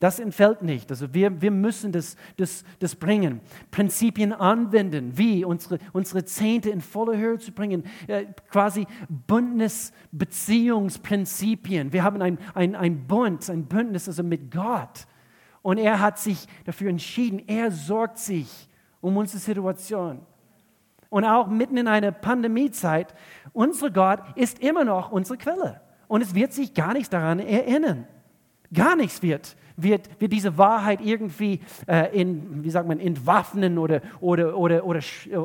Das 0.00 0.18
entfällt 0.18 0.62
nicht. 0.62 0.90
Also 0.90 1.12
wir, 1.12 1.42
wir 1.42 1.50
müssen 1.50 1.92
das, 1.92 2.16
das, 2.38 2.64
das 2.78 2.96
bringen. 2.96 3.42
Prinzipien 3.70 4.32
anwenden, 4.32 5.18
wie 5.18 5.44
unsere, 5.44 5.78
unsere 5.92 6.24
Zehnte 6.24 6.70
in 6.70 6.80
volle 6.80 7.18
Höhe 7.18 7.38
zu 7.38 7.52
bringen. 7.52 7.84
Äh, 8.06 8.24
quasi 8.50 8.86
Bündnisbeziehungsprinzipien. 9.10 11.92
Wir 11.92 12.02
haben 12.02 12.22
ein, 12.22 12.38
ein, 12.54 12.74
ein 12.74 13.06
Bund, 13.06 13.50
ein 13.50 13.66
Bündnis 13.66 14.08
also 14.08 14.22
mit 14.22 14.50
Gott. 14.50 15.06
Und 15.60 15.76
er 15.76 16.00
hat 16.00 16.18
sich 16.18 16.46
dafür 16.64 16.88
entschieden, 16.88 17.42
er 17.46 17.70
sorgt 17.70 18.16
sich 18.16 18.69
um 19.00 19.16
unsere 19.16 19.38
Situation. 19.38 20.20
Und 21.08 21.24
auch 21.24 21.48
mitten 21.48 21.76
in 21.76 21.88
einer 21.88 22.12
Pandemiezeit, 22.12 23.14
unser 23.52 23.90
Gott 23.90 24.20
ist 24.36 24.60
immer 24.60 24.84
noch 24.84 25.10
unsere 25.10 25.38
Quelle. 25.38 25.80
Und 26.06 26.22
es 26.22 26.34
wird 26.34 26.52
sich 26.52 26.74
gar 26.74 26.92
nichts 26.92 27.10
daran 27.10 27.40
erinnern. 27.40 28.06
Gar 28.72 28.96
nichts 28.96 29.22
wird 29.22 29.56
wird, 29.82 30.08
wird 30.20 30.32
diese 30.32 30.56
Wahrheit 30.58 31.00
irgendwie 31.00 31.60
äh, 31.86 32.18
in, 32.18 32.64
wie 32.64 32.70
sagt 32.70 32.88
man, 32.88 33.00
entwaffnen 33.00 33.78
oder, 33.78 34.00
oder, 34.20 34.56
oder, 34.56 34.84
oder, 34.84 35.00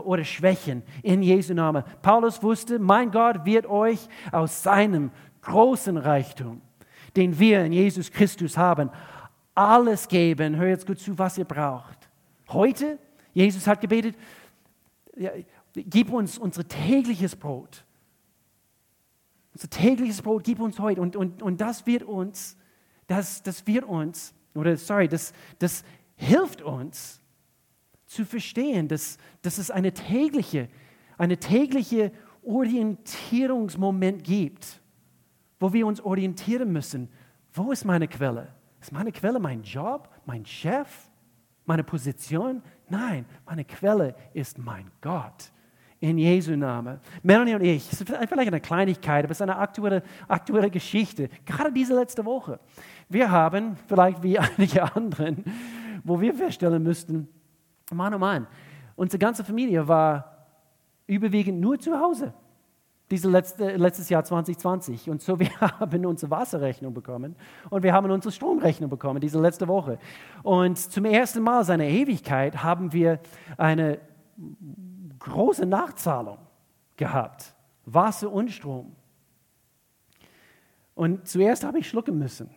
oder 0.05 0.23
schwächen 0.23 0.83
in 1.03 1.21
Jesu 1.21 1.53
Namen. 1.53 1.83
Paulus 2.01 2.41
wusste, 2.41 2.79
mein 2.79 3.11
Gott 3.11 3.45
wird 3.45 3.65
euch 3.65 4.07
aus 4.31 4.63
seinem 4.63 5.11
großen 5.41 5.97
Reichtum, 5.97 6.61
den 7.15 7.37
wir 7.37 7.65
in 7.65 7.71
Jesus 7.71 8.11
Christus 8.11 8.57
haben, 8.57 8.89
alles 9.53 10.07
geben. 10.07 10.55
Hör 10.57 10.67
jetzt 10.67 10.87
gut 10.87 10.99
zu, 10.99 11.17
was 11.17 11.37
ihr 11.37 11.45
braucht. 11.45 12.09
Heute, 12.49 12.97
Jesus 13.35 13.67
hat 13.67 13.79
gebetet, 13.79 14.17
gib 15.75 16.11
uns 16.11 16.39
unser 16.39 16.67
tägliches 16.67 17.35
Brot. 17.35 17.85
Unser 19.53 19.69
tägliches 19.69 20.23
Brot 20.23 20.43
gib 20.43 20.59
uns 20.59 20.79
heute. 20.79 20.99
Und, 20.99 21.15
und, 21.15 21.43
und 21.43 21.61
das 21.61 21.85
wird 21.85 22.01
uns 22.01 22.57
das, 23.07 23.43
das 23.43 23.65
wird 23.67 23.85
uns, 23.85 24.33
oder 24.53 24.77
sorry, 24.77 25.07
das, 25.07 25.33
das 25.59 25.83
hilft 26.15 26.61
uns 26.61 27.21
zu 28.05 28.25
verstehen, 28.25 28.87
dass, 28.87 29.17
dass 29.41 29.57
es 29.57 29.71
eine 29.71 29.93
tägliche, 29.93 30.69
eine 31.17 31.37
tägliche 31.37 32.11
Orientierungsmoment 32.43 34.23
gibt, 34.23 34.81
wo 35.59 35.73
wir 35.73 35.85
uns 35.87 36.01
orientieren 36.01 36.71
müssen. 36.71 37.09
Wo 37.53 37.71
ist 37.71 37.85
meine 37.85 38.07
Quelle? 38.07 38.53
Ist 38.81 38.91
meine 38.91 39.11
Quelle 39.11 39.39
mein 39.39 39.63
Job, 39.63 40.09
mein 40.25 40.45
Chef, 40.45 41.09
meine 41.65 41.83
Position? 41.83 42.61
Nein, 42.89 43.25
meine 43.45 43.65
Quelle 43.65 44.15
ist 44.33 44.57
mein 44.57 44.91
Gott 45.01 45.51
in 45.99 46.17
Jesu 46.17 46.55
Namen. 46.55 46.99
Melanie 47.23 47.55
und 47.55 47.61
ich, 47.61 47.91
es 47.91 48.01
ist 48.01 48.07
vielleicht 48.07 48.31
eine 48.31 48.61
Kleinigkeit, 48.61 49.23
aber 49.23 49.31
es 49.31 49.37
ist 49.37 49.41
eine 49.41 49.57
aktuelle, 49.57 50.03
aktuelle 50.27 50.69
Geschichte, 50.69 51.29
gerade 51.45 51.71
diese 51.71 51.95
letzte 51.95 52.23
Woche. 52.25 52.59
Wir 53.09 53.31
haben, 53.31 53.75
vielleicht 53.87 54.21
wie 54.21 54.37
einige 54.57 54.95
anderen, 54.95 55.43
wo 56.03 56.19
wir 56.19 56.33
feststellen 56.33 56.83
müssten, 56.83 57.27
Mann, 57.91 58.13
oh 58.13 58.19
Mann, 58.19 58.47
unsere 58.95 59.19
ganze 59.19 59.43
Familie 59.43 59.87
war 59.87 60.47
überwiegend 61.07 61.59
nur 61.59 61.79
zu 61.79 61.99
Hause. 61.99 62.33
Dieses 63.11 63.29
letzte, 63.29 63.75
letztes 63.75 64.09
Jahr 64.09 64.23
2020. 64.23 65.09
Und 65.09 65.21
so, 65.21 65.39
wir 65.39 65.49
haben 65.59 66.05
unsere 66.05 66.31
Wasserrechnung 66.31 66.93
bekommen 66.93 67.35
und 67.69 67.83
wir 67.83 67.93
haben 67.93 68.09
unsere 68.09 68.31
Stromrechnung 68.31 68.89
bekommen, 68.89 69.19
diese 69.19 69.39
letzte 69.39 69.67
Woche. 69.67 69.99
Und 70.43 70.77
zum 70.77 71.05
ersten 71.05 71.41
Mal 71.41 71.63
seiner 71.63 71.85
Ewigkeit 71.85 72.63
haben 72.63 72.93
wir 72.93 73.19
eine 73.57 73.99
große 75.19 75.65
Nachzahlung 75.65 76.37
gehabt. 76.97 77.53
Wasser 77.85 78.31
und 78.31 78.49
Strom. 78.51 78.95
Und 80.95 81.27
zuerst 81.27 81.63
habe 81.63 81.79
ich 81.79 81.89
schlucken 81.89 82.17
müssen. 82.17 82.49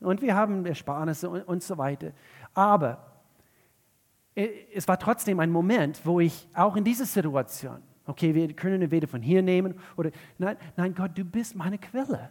Und 0.00 0.22
wir 0.22 0.34
haben 0.34 0.64
Ersparnisse 0.64 1.28
und, 1.28 1.42
und 1.42 1.62
so 1.62 1.76
weiter. 1.76 2.12
Aber 2.54 3.14
es 4.34 4.86
war 4.88 4.98
trotzdem 4.98 5.40
ein 5.40 5.50
Moment, 5.50 6.04
wo 6.04 6.20
ich 6.20 6.48
auch 6.54 6.76
in 6.76 6.84
dieser 6.84 7.04
Situation, 7.04 7.82
okay, 8.06 8.34
wir 8.34 8.52
können 8.52 8.82
entweder 8.82 9.08
von 9.08 9.22
hier 9.22 9.42
nehmen 9.42 9.74
oder, 9.96 10.10
nein, 10.38 10.56
nein 10.76 10.94
Gott, 10.94 11.12
du 11.14 11.24
bist 11.24 11.56
meine 11.56 11.78
Quelle. 11.78 12.30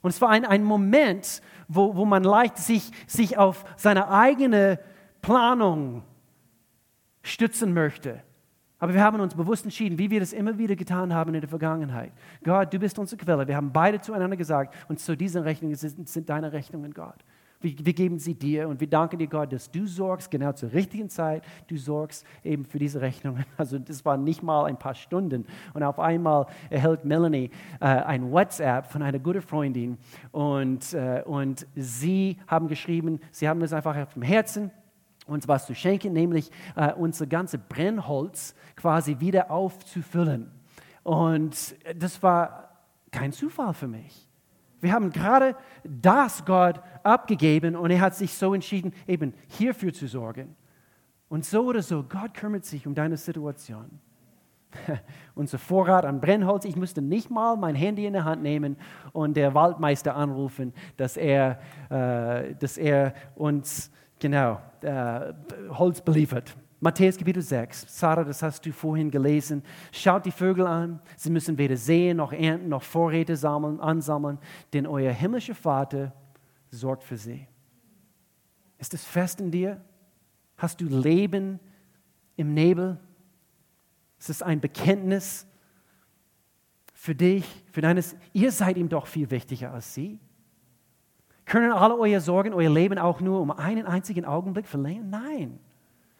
Und 0.00 0.10
es 0.10 0.20
war 0.20 0.30
ein, 0.30 0.44
ein 0.44 0.64
Moment, 0.64 1.40
wo, 1.68 1.94
wo 1.94 2.04
man 2.04 2.24
leicht 2.24 2.58
sich, 2.58 2.90
sich 3.06 3.38
auf 3.38 3.64
seine 3.76 4.10
eigene 4.10 4.80
Planung 5.20 6.02
stützen 7.22 7.72
möchte. 7.72 8.22
Aber 8.80 8.94
wir 8.94 9.00
haben 9.04 9.20
uns 9.20 9.36
bewusst 9.36 9.62
entschieden, 9.62 9.96
wie 9.96 10.10
wir 10.10 10.18
das 10.18 10.32
immer 10.32 10.58
wieder 10.58 10.74
getan 10.74 11.14
haben 11.14 11.34
in 11.34 11.40
der 11.40 11.48
Vergangenheit. 11.48 12.10
Gott, 12.42 12.74
du 12.74 12.80
bist 12.80 12.98
unsere 12.98 13.24
Quelle. 13.24 13.46
Wir 13.46 13.54
haben 13.54 13.72
beide 13.72 14.00
zueinander 14.00 14.36
gesagt, 14.36 14.74
und 14.88 14.98
zu 14.98 15.16
diesen 15.16 15.44
Rechnungen 15.44 15.76
sind, 15.76 16.08
sind 16.08 16.28
deine 16.28 16.52
Rechnungen, 16.52 16.92
Gott. 16.92 17.24
Wir, 17.62 17.74
wir, 17.78 17.92
geben 17.92 18.18
sie 18.18 18.34
dir 18.34 18.68
und 18.68 18.80
wir 18.80 18.88
danken 18.88 19.18
dir, 19.18 19.26
Gott, 19.26 19.52
dass 19.52 19.70
du 19.70 19.86
sorgst 19.86 20.30
genau 20.30 20.52
zur 20.52 20.72
richtigen 20.72 21.08
Zeit. 21.08 21.44
Du 21.68 21.76
sorgst 21.76 22.26
eben 22.44 22.64
für 22.64 22.78
diese 22.78 23.00
Rechnungen. 23.00 23.44
Also 23.56 23.78
das 23.78 24.04
war 24.04 24.16
nicht 24.16 24.42
mal 24.42 24.64
ein 24.64 24.78
paar 24.78 24.94
Stunden. 24.94 25.46
Und 25.72 25.82
auf 25.82 26.00
einmal 26.00 26.46
erhält 26.68 27.04
Melanie 27.04 27.50
äh, 27.80 27.84
ein 27.84 28.32
WhatsApp 28.32 28.90
von 28.90 29.02
einer 29.02 29.18
guten 29.18 29.42
Freundin 29.42 29.98
und, 30.32 30.92
äh, 30.94 31.22
und 31.24 31.66
sie 31.76 32.38
haben 32.48 32.66
geschrieben, 32.66 33.20
sie 33.30 33.48
haben 33.48 33.62
es 33.62 33.72
einfach 33.72 33.96
auf 33.96 34.14
dem 34.14 34.22
Herzen 34.22 34.72
uns 35.26 35.46
was 35.46 35.66
zu 35.66 35.74
schenken, 35.74 36.12
nämlich 36.12 36.50
äh, 36.74 36.92
unser 36.92 37.26
ganzes 37.26 37.60
Brennholz 37.68 38.54
quasi 38.74 39.20
wieder 39.20 39.50
aufzufüllen. 39.50 40.50
Und 41.04 41.76
das 41.96 42.22
war 42.22 42.70
kein 43.10 43.32
Zufall 43.32 43.74
für 43.74 43.88
mich. 43.88 44.28
Wir 44.82 44.92
haben 44.92 45.10
gerade 45.10 45.54
das 45.84 46.44
Gott 46.44 46.82
abgegeben 47.04 47.76
und 47.76 47.90
er 47.92 48.00
hat 48.00 48.16
sich 48.16 48.34
so 48.34 48.52
entschieden, 48.52 48.92
eben 49.06 49.32
hierfür 49.46 49.92
zu 49.92 50.08
sorgen. 50.08 50.56
Und 51.28 51.44
so 51.44 51.62
oder 51.66 51.82
so, 51.82 52.02
Gott 52.02 52.34
kümmert 52.34 52.64
sich 52.64 52.86
um 52.86 52.94
deine 52.94 53.16
Situation. 53.16 54.00
Unser 55.36 55.58
Vorrat 55.58 56.04
an 56.04 56.20
Brennholz, 56.20 56.64
ich 56.64 56.74
musste 56.74 57.00
nicht 57.00 57.30
mal 57.30 57.56
mein 57.56 57.76
Handy 57.76 58.06
in 58.06 58.12
der 58.12 58.24
Hand 58.24 58.42
nehmen 58.42 58.76
und 59.12 59.36
der 59.36 59.54
Waldmeister 59.54 60.16
anrufen, 60.16 60.74
dass 60.96 61.16
er, 61.16 61.60
äh, 61.88 62.54
dass 62.56 62.76
er 62.76 63.14
uns 63.36 63.92
genau, 64.18 64.60
äh, 64.80 65.32
Holz 65.70 66.00
beliefert. 66.00 66.56
Matthäus 66.84 67.16
Kapitel 67.16 67.40
6. 67.40 67.86
Sarah, 67.96 68.24
das 68.24 68.42
hast 68.42 68.66
du 68.66 68.72
vorhin 68.72 69.08
gelesen. 69.08 69.62
Schaut 69.92 70.26
die 70.26 70.32
Vögel 70.32 70.66
an. 70.66 71.00
Sie 71.16 71.30
müssen 71.30 71.56
weder 71.56 71.76
sehen 71.76 72.16
noch 72.16 72.32
ernten 72.32 72.68
noch 72.68 72.82
Vorräte 72.82 73.36
sammeln, 73.36 73.78
ansammeln, 73.78 74.40
denn 74.72 74.88
euer 74.88 75.12
himmlischer 75.12 75.54
Vater 75.54 76.12
sorgt 76.72 77.04
für 77.04 77.16
sie. 77.16 77.46
Ist 78.78 78.94
es 78.94 79.04
fest 79.04 79.40
in 79.40 79.52
dir? 79.52 79.80
Hast 80.56 80.80
du 80.80 80.86
Leben 80.86 81.60
im 82.34 82.52
Nebel? 82.52 82.98
Ist 84.18 84.30
es 84.30 84.42
ein 84.42 84.60
Bekenntnis 84.60 85.46
für 86.94 87.14
dich, 87.14 87.44
für 87.70 87.80
deines? 87.80 88.16
Ihr 88.32 88.50
seid 88.50 88.76
ihm 88.76 88.88
doch 88.88 89.06
viel 89.06 89.30
wichtiger 89.30 89.72
als 89.72 89.94
sie. 89.94 90.18
Können 91.44 91.70
alle 91.70 91.96
eure 91.96 92.20
Sorgen, 92.20 92.52
euer 92.52 92.70
Leben 92.70 92.98
auch 92.98 93.20
nur 93.20 93.40
um 93.40 93.52
einen 93.52 93.86
einzigen 93.86 94.24
Augenblick 94.24 94.66
verlängern? 94.66 95.10
Nein. 95.10 95.60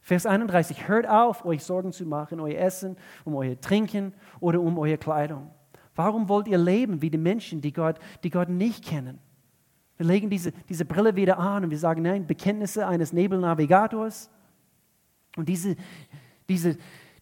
Vers 0.02 0.26
31, 0.26 0.88
hört 0.88 1.08
auf, 1.08 1.44
euch 1.44 1.62
Sorgen 1.62 1.92
zu 1.92 2.04
machen, 2.04 2.40
euer 2.40 2.58
Essen, 2.58 2.96
um 3.24 3.36
euer 3.36 3.58
Trinken 3.60 4.12
oder 4.40 4.60
um 4.60 4.78
eure 4.78 4.98
Kleidung. 4.98 5.50
Warum 5.94 6.28
wollt 6.28 6.48
ihr 6.48 6.58
leben 6.58 7.00
wie 7.02 7.10
die 7.10 7.18
Menschen, 7.18 7.60
die 7.60 7.72
Gott, 7.72 7.98
die 8.24 8.30
Gott 8.30 8.48
nicht 8.48 8.84
kennen? 8.84 9.18
Wir 9.96 10.06
legen 10.06 10.28
diese, 10.28 10.52
diese 10.68 10.84
Brille 10.84 11.14
wieder 11.14 11.38
an 11.38 11.64
und 11.64 11.70
wir 11.70 11.78
sagen, 11.78 12.02
nein, 12.02 12.26
Bekenntnisse 12.26 12.86
eines 12.86 13.12
Nebelnavigators. 13.12 14.28
Und 15.36 15.48
diese, 15.48 15.76
diese, 16.48 16.76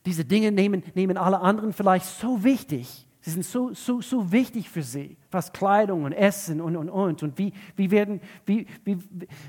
diese 0.07 0.25
Dinge 0.25 0.51
nehmen, 0.51 0.83
nehmen 0.95 1.19
alle 1.19 1.41
anderen 1.41 1.73
vielleicht 1.73 2.07
so 2.07 2.43
wichtig, 2.43 3.07
Sie 3.23 3.31
sind 3.31 3.45
so, 3.45 3.75
so, 3.75 4.01
so 4.01 4.33
wichtig 4.33 4.71
für 4.71 4.83
sie, 4.83 5.19
was 5.31 5.53
Kleidung 5.53 6.05
und 6.05 6.13
Essen 6.13 6.61
und, 6.61 6.75
und, 6.75 6.89
und. 6.89 7.23
Und 7.23 7.37
wie, 7.37 7.53
wie, 7.77 7.91
werden, 7.91 8.21
wie, 8.47 8.67
wie, 8.83 8.99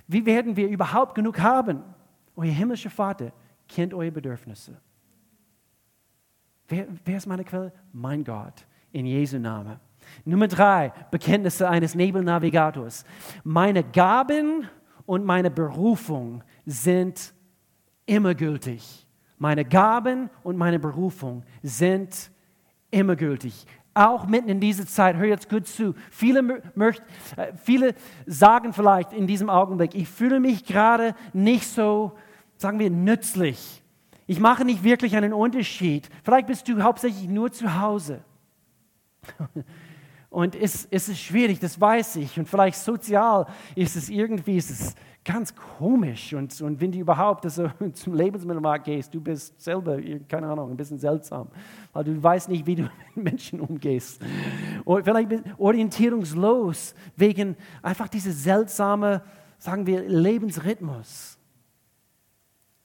wie 0.08 0.26
werden 0.26 0.58
wir 0.58 0.67
überhaupt 0.67 1.15
genug 1.15 1.39
haben? 1.39 1.82
Euer 2.36 2.52
himmlischer 2.52 2.89
Vater 2.89 3.32
kennt 3.67 3.94
eure 3.94 4.12
Bedürfnisse. 4.12 4.80
Wer, 6.67 6.88
wer 7.04 7.17
ist 7.17 7.28
meine 7.28 7.44
Quelle? 7.44 7.74
Mein 7.91 8.24
Gott, 8.24 8.65
in 8.91 9.06
Jesu 9.06 9.38
Namen. 9.38 9.80
Nummer 10.26 10.48
drei, 10.48 10.91
Bekenntnisse 11.12 11.70
eines 11.70 11.96
Nebelnavigators. 11.96 13.06
Meine 13.44 13.84
Gaben 13.84 14.67
und 15.06 15.26
meine 15.26 15.52
Berufung 15.52 16.44
sind 16.65 17.34
immer 18.06 18.36
gültig. 18.36 19.08
Meine 19.38 19.65
Gaben 19.65 20.30
und 20.44 20.58
meine 20.58 20.80
Berufung 20.80 21.44
sind 21.62 22.13
immer 22.13 22.41
immer 22.91 23.15
gültig. 23.15 23.65
Auch 23.93 24.25
mitten 24.25 24.47
in 24.47 24.60
dieser 24.60 24.86
Zeit, 24.86 25.17
hör 25.17 25.25
jetzt 25.25 25.49
gut 25.49 25.67
zu. 25.67 25.95
Viele, 26.12 26.62
möcht, 26.75 27.01
äh, 27.36 27.51
viele 27.62 27.93
sagen 28.25 28.71
vielleicht 28.71 29.12
in 29.12 29.27
diesem 29.27 29.49
Augenblick, 29.49 29.95
ich 29.95 30.08
fühle 30.08 30.39
mich 30.39 30.63
gerade 30.65 31.13
nicht 31.34 31.67
so, 31.67 32.13
sagen 32.56 32.80
wir, 32.80 32.89
nützlich. 32.89 33.84
Ich 34.27 34.39
mache 34.39 34.63
nicht 34.63 34.84
wirklich 34.84 35.17
einen 35.17 35.34
Unterschied. 35.34 36.10
Vielleicht 36.23 36.47
bist 36.47 36.67
du 36.69 36.82
hauptsächlich 36.82 37.27
nur 37.27 37.51
zu 37.51 37.82
Hause. 37.82 38.23
Und 40.30 40.56
es, 40.56 40.88
es 40.89 41.10
ist 41.10 41.19
schwierig, 41.19 41.60
das 41.60 41.80
weiß 41.80 42.15
ich. 42.15 42.39
Und 42.39 42.47
vielleicht 42.47 42.77
sozial 42.77 43.47
ist 43.75 43.97
es 43.97 44.08
irgendwie 44.08 44.56
ist 44.56 44.69
es 44.69 44.95
ganz 45.23 45.53
komisch. 45.55 46.34
Und, 46.34 46.60
und 46.62 46.79
wenn 46.81 46.91
du 46.91 46.99
überhaupt 46.99 47.45
also, 47.45 47.69
zum 47.93 48.13
Lebensmittelmarkt 48.13 48.86
gehst, 48.86 49.13
du 49.13 49.21
bist 49.21 49.60
selber, 49.62 49.99
keine 50.27 50.47
Ahnung, 50.47 50.71
ein 50.71 50.77
bisschen 50.77 50.97
seltsam, 50.97 51.47
weil 51.93 52.03
du 52.03 52.21
weißt 52.21 52.49
nicht, 52.49 52.65
wie 52.65 52.75
du 52.75 52.84
mit 53.15 53.25
Menschen 53.25 53.60
umgehst. 53.62 54.21
Und 54.84 55.03
vielleicht 55.03 55.31
orientierungslos 55.57 56.95
wegen 57.15 57.55
einfach 57.81 58.07
dieser 58.07 58.31
seltsame, 58.31 59.21
sagen 59.57 59.86
wir, 59.86 60.01
Lebensrhythmus. 60.01 61.38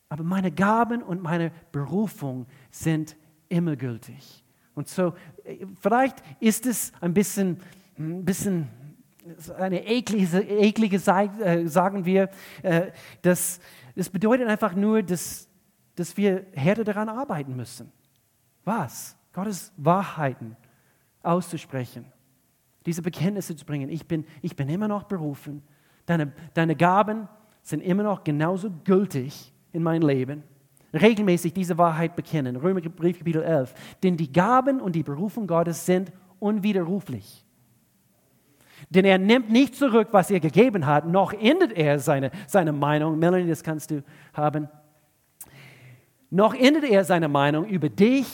Aber 0.09 0.22
meine 0.22 0.53
Gaben 0.53 1.03
und 1.03 1.22
meine 1.22 1.51
Berufung 1.72 2.46
sind 2.70 3.16
immer 3.49 3.77
gültig. 3.77 4.44
Und 4.75 4.88
so, 4.88 5.14
vielleicht 5.81 6.22
ist 6.38 6.66
es 6.66 6.92
ein 7.01 7.14
bisschen, 7.14 7.59
ein 7.99 8.25
bisschen 8.25 8.68
eine 9.59 9.87
eklige, 9.87 10.41
eklige 10.41 10.97
äh, 10.97 11.67
sagen 11.67 12.05
wir, 12.05 12.29
äh, 12.62 12.93
das, 13.23 13.61
das 13.95 14.09
bedeutet 14.09 14.49
einfach 14.49 14.75
nur, 14.75 15.03
dass, 15.03 15.49
dass 15.95 16.17
wir 16.17 16.47
härter 16.53 16.85
daran 16.85 17.09
arbeiten 17.09 17.57
müssen. 17.57 17.93
Was? 18.65 19.17
Gottes 19.33 19.73
Wahrheiten 19.77 20.57
auszusprechen, 21.23 22.07
diese 22.87 23.03
Bekenntnisse 23.03 23.57
zu 23.57 23.65
bringen. 23.67 23.91
Ich 23.91 24.07
bin, 24.07 24.25
ich 24.43 24.57
bin 24.57 24.69
immer 24.69 24.89
noch 24.89 25.05
berufen. 25.05 25.62
Deine, 26.07 26.33
deine 26.55 26.77
Gaben 26.77 27.29
sind 27.62 27.81
immer 27.81 28.03
noch 28.03 28.25
genauso 28.25 28.71
gültig 28.85 29.53
in 29.73 29.83
mein 29.83 30.03
Leben 30.03 30.45
regelmäßig 31.01 31.53
diese 31.53 31.79
Wahrheit 31.79 32.17
bekennen. 32.17 32.57
Römerbrief 32.57 33.19
Kapitel 33.19 33.43
11. 33.43 33.75
Denn 34.03 34.17
die 34.17 34.33
Gaben 34.33 34.81
und 34.81 34.95
die 34.95 35.03
Berufung 35.03 35.47
Gottes 35.47 35.87
sind 35.87 36.12
unwiderruflich. 36.39 37.45
Denn 38.91 39.05
er 39.05 39.19
nimmt 39.19 39.51
nicht 39.51 39.75
zurück, 39.75 40.09
was 40.12 40.31
er 40.31 40.41
gegeben 40.41 40.87
hat, 40.87 41.07
noch 41.07 41.33
ändert 41.33 41.73
er 41.73 41.99
seine, 41.99 42.31
seine 42.47 42.73
Meinung. 42.73 43.19
Melanie, 43.19 43.49
das 43.49 43.62
kannst 43.62 43.91
du 43.91 44.03
haben. 44.33 44.69
Noch 46.31 46.55
ändert 46.55 46.85
er 46.85 47.05
seine 47.05 47.29
Meinung 47.29 47.67
über 47.67 47.89
dich, 47.89 48.27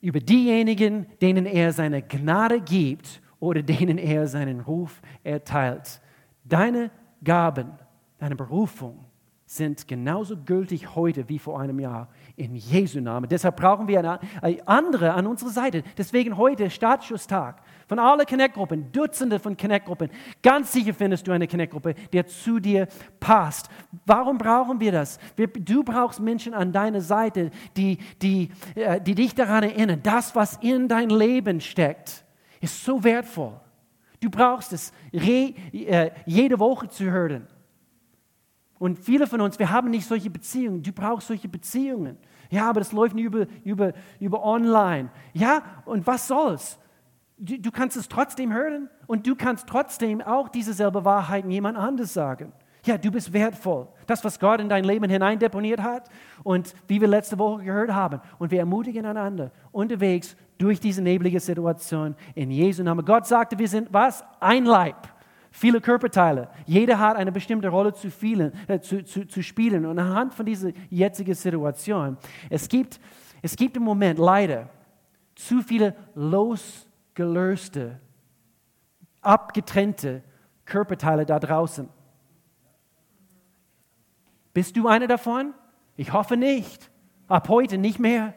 über 0.00 0.20
diejenigen, 0.20 1.06
denen 1.20 1.46
er 1.46 1.72
seine 1.72 2.02
Gnade 2.02 2.60
gibt 2.60 3.20
oder 3.38 3.62
denen 3.62 3.98
er 3.98 4.26
seinen 4.26 4.60
Ruf 4.60 5.00
erteilt. 5.24 6.00
Deine 6.44 6.90
Gaben, 7.22 7.72
deine 8.18 8.36
Berufung 8.36 9.04
sind 9.50 9.88
genauso 9.88 10.36
gültig 10.36 10.94
heute 10.94 11.28
wie 11.28 11.40
vor 11.40 11.58
einem 11.58 11.80
Jahr 11.80 12.08
in 12.36 12.54
Jesu 12.54 13.00
Namen. 13.00 13.28
Deshalb 13.28 13.56
brauchen 13.56 13.88
wir 13.88 13.98
eine, 13.98 14.68
andere 14.68 15.12
an 15.12 15.26
unserer 15.26 15.50
Seite. 15.50 15.82
Deswegen 15.98 16.36
heute 16.36 16.70
Startschusstag 16.70 17.60
von 17.90 17.98
allen 17.98 18.24
Connect-Gruppen, 18.24 18.92
Dutzende 18.92 19.40
von 19.40 19.56
Connect-Gruppen. 19.56 20.10
Ganz 20.44 20.70
sicher 20.70 20.94
findest 20.94 21.26
du 21.26 21.32
eine 21.32 21.48
Connect-Gruppe, 21.48 21.96
die 22.12 22.24
zu 22.24 22.60
dir 22.60 22.86
passt. 23.18 23.68
Warum 24.06 24.38
brauchen 24.38 24.78
wir 24.78 24.92
das? 24.92 25.18
Du 25.36 25.82
brauchst 25.82 26.20
Menschen 26.20 26.54
an 26.54 26.70
deiner 26.70 27.00
Seite, 27.00 27.50
die, 27.76 27.98
die, 28.22 28.50
äh, 28.76 29.00
die 29.00 29.16
dich 29.16 29.34
daran 29.34 29.64
erinnern, 29.64 29.98
das, 30.04 30.36
was 30.36 30.56
in 30.58 30.86
dein 30.86 31.10
Leben 31.10 31.60
steckt, 31.60 32.24
ist 32.60 32.84
so 32.84 33.02
wertvoll. 33.02 33.58
Du 34.20 34.30
brauchst 34.30 34.72
es 34.72 34.92
äh, 35.10 36.12
jede 36.26 36.60
Woche 36.60 36.88
zu 36.88 37.10
hören. 37.10 37.48
Und 38.78 39.00
viele 39.00 39.26
von 39.26 39.40
uns, 39.40 39.58
wir 39.58 39.68
haben 39.68 39.90
nicht 39.90 40.06
solche 40.06 40.30
Beziehungen. 40.30 40.80
Du 40.80 40.92
brauchst 40.92 41.26
solche 41.26 41.48
Beziehungen. 41.48 42.18
Ja, 42.50 42.70
aber 42.70 42.78
das 42.78 42.92
läuft 42.92 43.16
nicht 43.16 43.24
über, 43.24 43.48
über, 43.64 43.94
über 44.20 44.44
online. 44.44 45.10
Ja, 45.32 45.82
und 45.86 46.06
was 46.06 46.28
soll's? 46.28 46.78
Du, 47.42 47.58
du 47.58 47.70
kannst 47.70 47.96
es 47.96 48.06
trotzdem 48.06 48.52
hören 48.52 48.90
und 49.06 49.26
du 49.26 49.34
kannst 49.34 49.66
trotzdem 49.66 50.20
auch 50.20 50.50
dieselbe 50.50 51.06
Wahrheit 51.06 51.46
jemand 51.46 51.78
anders 51.78 52.12
sagen. 52.12 52.52
Ja, 52.84 52.98
du 52.98 53.10
bist 53.10 53.32
wertvoll. 53.32 53.88
Das, 54.06 54.22
was 54.24 54.38
Gott 54.38 54.60
in 54.60 54.68
dein 54.68 54.84
Leben 54.84 55.08
hineindeponiert 55.08 55.82
hat 55.82 56.10
und 56.42 56.74
wie 56.86 57.00
wir 57.00 57.08
letzte 57.08 57.38
Woche 57.38 57.64
gehört 57.64 57.92
haben. 57.92 58.20
Und 58.38 58.50
wir 58.50 58.58
ermutigen 58.58 59.06
einander 59.06 59.52
unterwegs 59.72 60.36
durch 60.58 60.80
diese 60.80 61.02
neblige 61.02 61.40
Situation 61.40 62.14
in 62.34 62.50
Jesu 62.50 62.82
Namen. 62.82 63.04
Gott 63.04 63.26
sagte, 63.26 63.58
wir 63.58 63.68
sind 63.68 63.88
was? 63.90 64.22
Ein 64.38 64.66
Leib 64.66 65.08
viele 65.50 65.80
Körperteile. 65.80 66.48
Jeder 66.66 66.98
hat 66.98 67.16
eine 67.16 67.32
bestimmte 67.32 67.68
Rolle 67.68 67.92
zu, 67.92 68.10
vielen, 68.10 68.52
äh, 68.68 68.80
zu, 68.80 69.02
zu, 69.04 69.26
zu 69.26 69.42
spielen. 69.42 69.84
Und 69.84 69.98
anhand 69.98 70.34
von 70.34 70.46
dieser 70.46 70.70
jetzigen 70.88 71.34
Situation, 71.34 72.16
es 72.48 72.68
gibt, 72.68 73.00
es 73.42 73.56
gibt 73.56 73.76
im 73.76 73.82
Moment 73.82 74.18
leider 74.18 74.68
zu 75.34 75.60
viele 75.62 75.94
losgelöste, 77.16 78.00
abgetrennte 79.20 80.22
Körperteile 80.64 81.26
da 81.26 81.38
draußen. 81.38 81.88
Bist 84.52 84.76
du 84.76 84.88
einer 84.88 85.06
davon? 85.06 85.54
Ich 85.96 86.12
hoffe 86.12 86.36
nicht. 86.36 86.90
Ab 87.28 87.48
heute 87.48 87.78
nicht 87.78 87.98
mehr. 87.98 88.34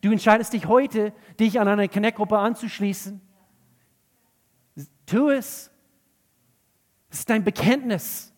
Du 0.00 0.10
entscheidest 0.10 0.52
dich 0.52 0.66
heute, 0.66 1.12
dich 1.38 1.60
an 1.60 1.68
eine 1.68 1.88
Connect-Gruppe 1.88 2.38
anzuschließen. 2.38 3.20
Tu 5.04 5.28
es. 5.30 5.70
Das 7.10 7.18
ist 7.20 7.30
dein 7.30 7.44
Bekenntnis. 7.44 8.32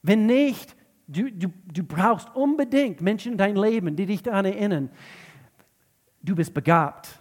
Wenn 0.00 0.26
nicht, 0.26 0.76
du, 1.08 1.30
du, 1.30 1.48
du 1.66 1.82
brauchst 1.82 2.34
unbedingt 2.34 3.00
Menschen 3.00 3.32
in 3.32 3.38
deinem 3.38 3.62
Leben, 3.62 3.96
die 3.96 4.06
dich 4.06 4.22
daran 4.22 4.44
erinnern, 4.44 4.90
du 6.22 6.34
bist 6.34 6.54
begabt. 6.54 7.20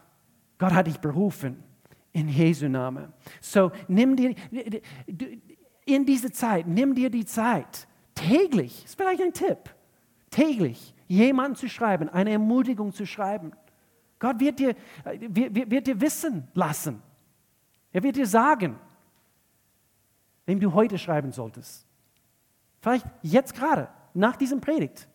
Gott 0.58 0.74
hat 0.74 0.88
dich 0.88 1.00
berufen 1.00 1.64
in 2.14 2.30
Jesu 2.30 2.68
Namen. 2.70 3.12
So 3.42 3.72
nimm 3.88 4.16
dir 4.16 4.36
in 5.86 6.06
diese 6.06 6.32
Zeit, 6.32 6.68
nimm 6.68 6.96
dir 6.96 7.10
die 7.10 7.26
Zeit, 7.26 7.88
täglich, 8.16 8.86
ist 8.86 8.96
vielleicht 8.96 9.22
ein 9.22 9.34
Tipp, 9.34 9.76
täglich 10.30 10.94
jemanden 11.08 11.56
zu 11.56 11.70
schreiben, 11.70 12.10
eine 12.10 12.32
Ermutigung 12.32 12.94
zu 12.94 13.06
schreiben. 13.06 13.52
Gott 14.18 14.40
wird 14.40 14.60
dir, 14.60 14.76
wird, 15.04 15.70
wird 15.70 15.88
dir 15.88 16.02
wissen 16.02 16.48
lassen. 16.54 17.02
Er 17.92 18.02
wird 18.02 18.16
dir 18.16 18.26
sagen, 18.26 18.80
wem 20.46 20.60
du 20.60 20.74
heute 20.74 20.98
schreiben 20.98 21.32
solltest. 21.32 21.86
Vielleicht 22.82 23.06
jetzt 23.22 23.54
gerade, 23.54 23.90
nach 24.14 24.36
diesem 24.36 24.62
Predigt. 24.62 25.08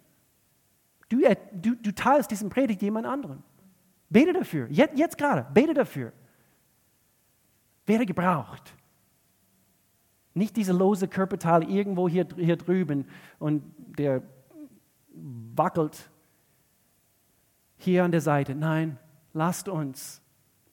Du, 1.08 1.20
du, 1.52 1.74
du 1.74 1.94
teilst 1.94 2.30
diesen 2.30 2.50
Predigt 2.50 2.82
jemand 2.82 3.06
anderen. 3.06 3.42
Bete 4.10 4.32
dafür, 4.32 4.66
jetzt, 4.70 4.98
jetzt 4.98 5.16
gerade, 5.16 5.46
bete 5.54 5.72
dafür. 5.72 6.12
Werde 7.86 8.04
gebraucht. 8.04 8.74
Nicht 10.34 10.56
diese 10.56 10.72
lose 10.72 11.08
Körperteile 11.08 11.64
irgendwo 11.66 12.08
hier, 12.08 12.26
hier 12.36 12.56
drüben 12.56 13.06
und 13.38 13.62
der 13.98 14.22
wackelt 15.12 16.10
hier 17.76 18.04
an 18.04 18.10
der 18.10 18.20
Seite. 18.20 18.54
Nein, 18.54 18.98
lasst 19.32 19.68
uns 19.68 20.20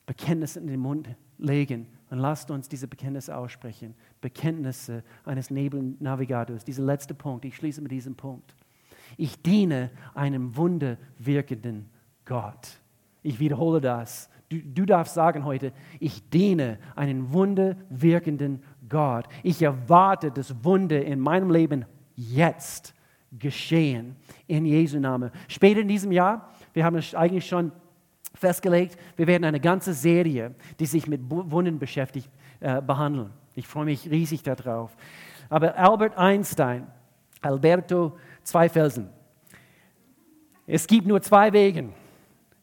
Bekenntnisse 0.06 0.60
in 0.60 0.68
den 0.68 0.80
Mund 0.80 1.10
legen 1.38 1.88
und 2.10 2.20
lasst 2.20 2.52
uns 2.52 2.70
diese 2.70 2.88
Bekenntnisse 2.88 3.36
aussprechen. 3.36 3.96
Bekenntnisse 4.22 5.04
eines 5.26 5.50
Nebelnavigators. 5.50 6.66
Dieser 6.66 6.84
letzte 6.84 7.14
Punkt, 7.14 7.46
ich 7.46 7.56
schließe 7.56 7.82
mit 7.82 7.92
diesem 7.92 8.16
Punkt. 8.16 8.56
Ich 9.16 9.42
diene 9.42 9.92
einem 10.14 10.56
wunderwirkenden 10.56 11.90
Gott. 12.26 12.80
Ich 13.28 13.42
wiederhole 13.42 13.82
das. 13.82 14.30
Du, 14.48 14.58
du 14.62 14.86
darfst 14.86 15.14
sagen 15.14 15.44
heute, 15.44 15.74
ich 16.00 16.30
diene 16.30 16.80
einen 16.96 17.34
wunderwirkenden 17.34 18.64
Gott. 18.88 19.26
Ich 19.44 19.62
erwarte 19.62 20.32
das 20.32 20.64
Wunder 20.64 21.04
in 21.04 21.20
meinem 21.20 21.52
Leben 21.52 21.86
jetzt 22.16 22.96
geschehen. 23.38 24.16
In 24.48 24.66
Jesu 24.66 24.98
Namen. 24.98 25.32
Später 25.50 25.82
in 25.82 25.90
diesem 25.90 26.14
Jahr, 26.14 26.54
wir 26.72 26.86
haben 26.86 26.96
es 26.96 27.14
eigentlich 27.14 27.46
schon 27.46 27.74
festgelegt, 28.34 28.98
wir 29.18 29.28
werden 29.28 29.44
eine 29.44 29.60
ganze 29.60 29.94
Serie, 29.94 30.56
die 30.80 30.86
sich 30.86 31.06
mit 31.06 31.20
Wunden 31.30 31.80
beschäftigt, 31.80 32.30
äh, 32.62 32.82
behandeln. 32.82 33.32
Ich 33.56 33.68
freue 33.68 33.84
mich 33.84 34.10
riesig 34.10 34.42
darauf. 34.42 34.96
Aber 35.50 35.78
Albert 35.78 36.18
Einstein, 36.18 36.88
Alberto 37.42 38.18
zwei 38.44 38.70
Felsen. 38.70 39.10
Es 40.66 40.88
gibt 40.88 41.06
nur 41.06 41.22
zwei 41.22 41.52
Wege, 41.52 41.90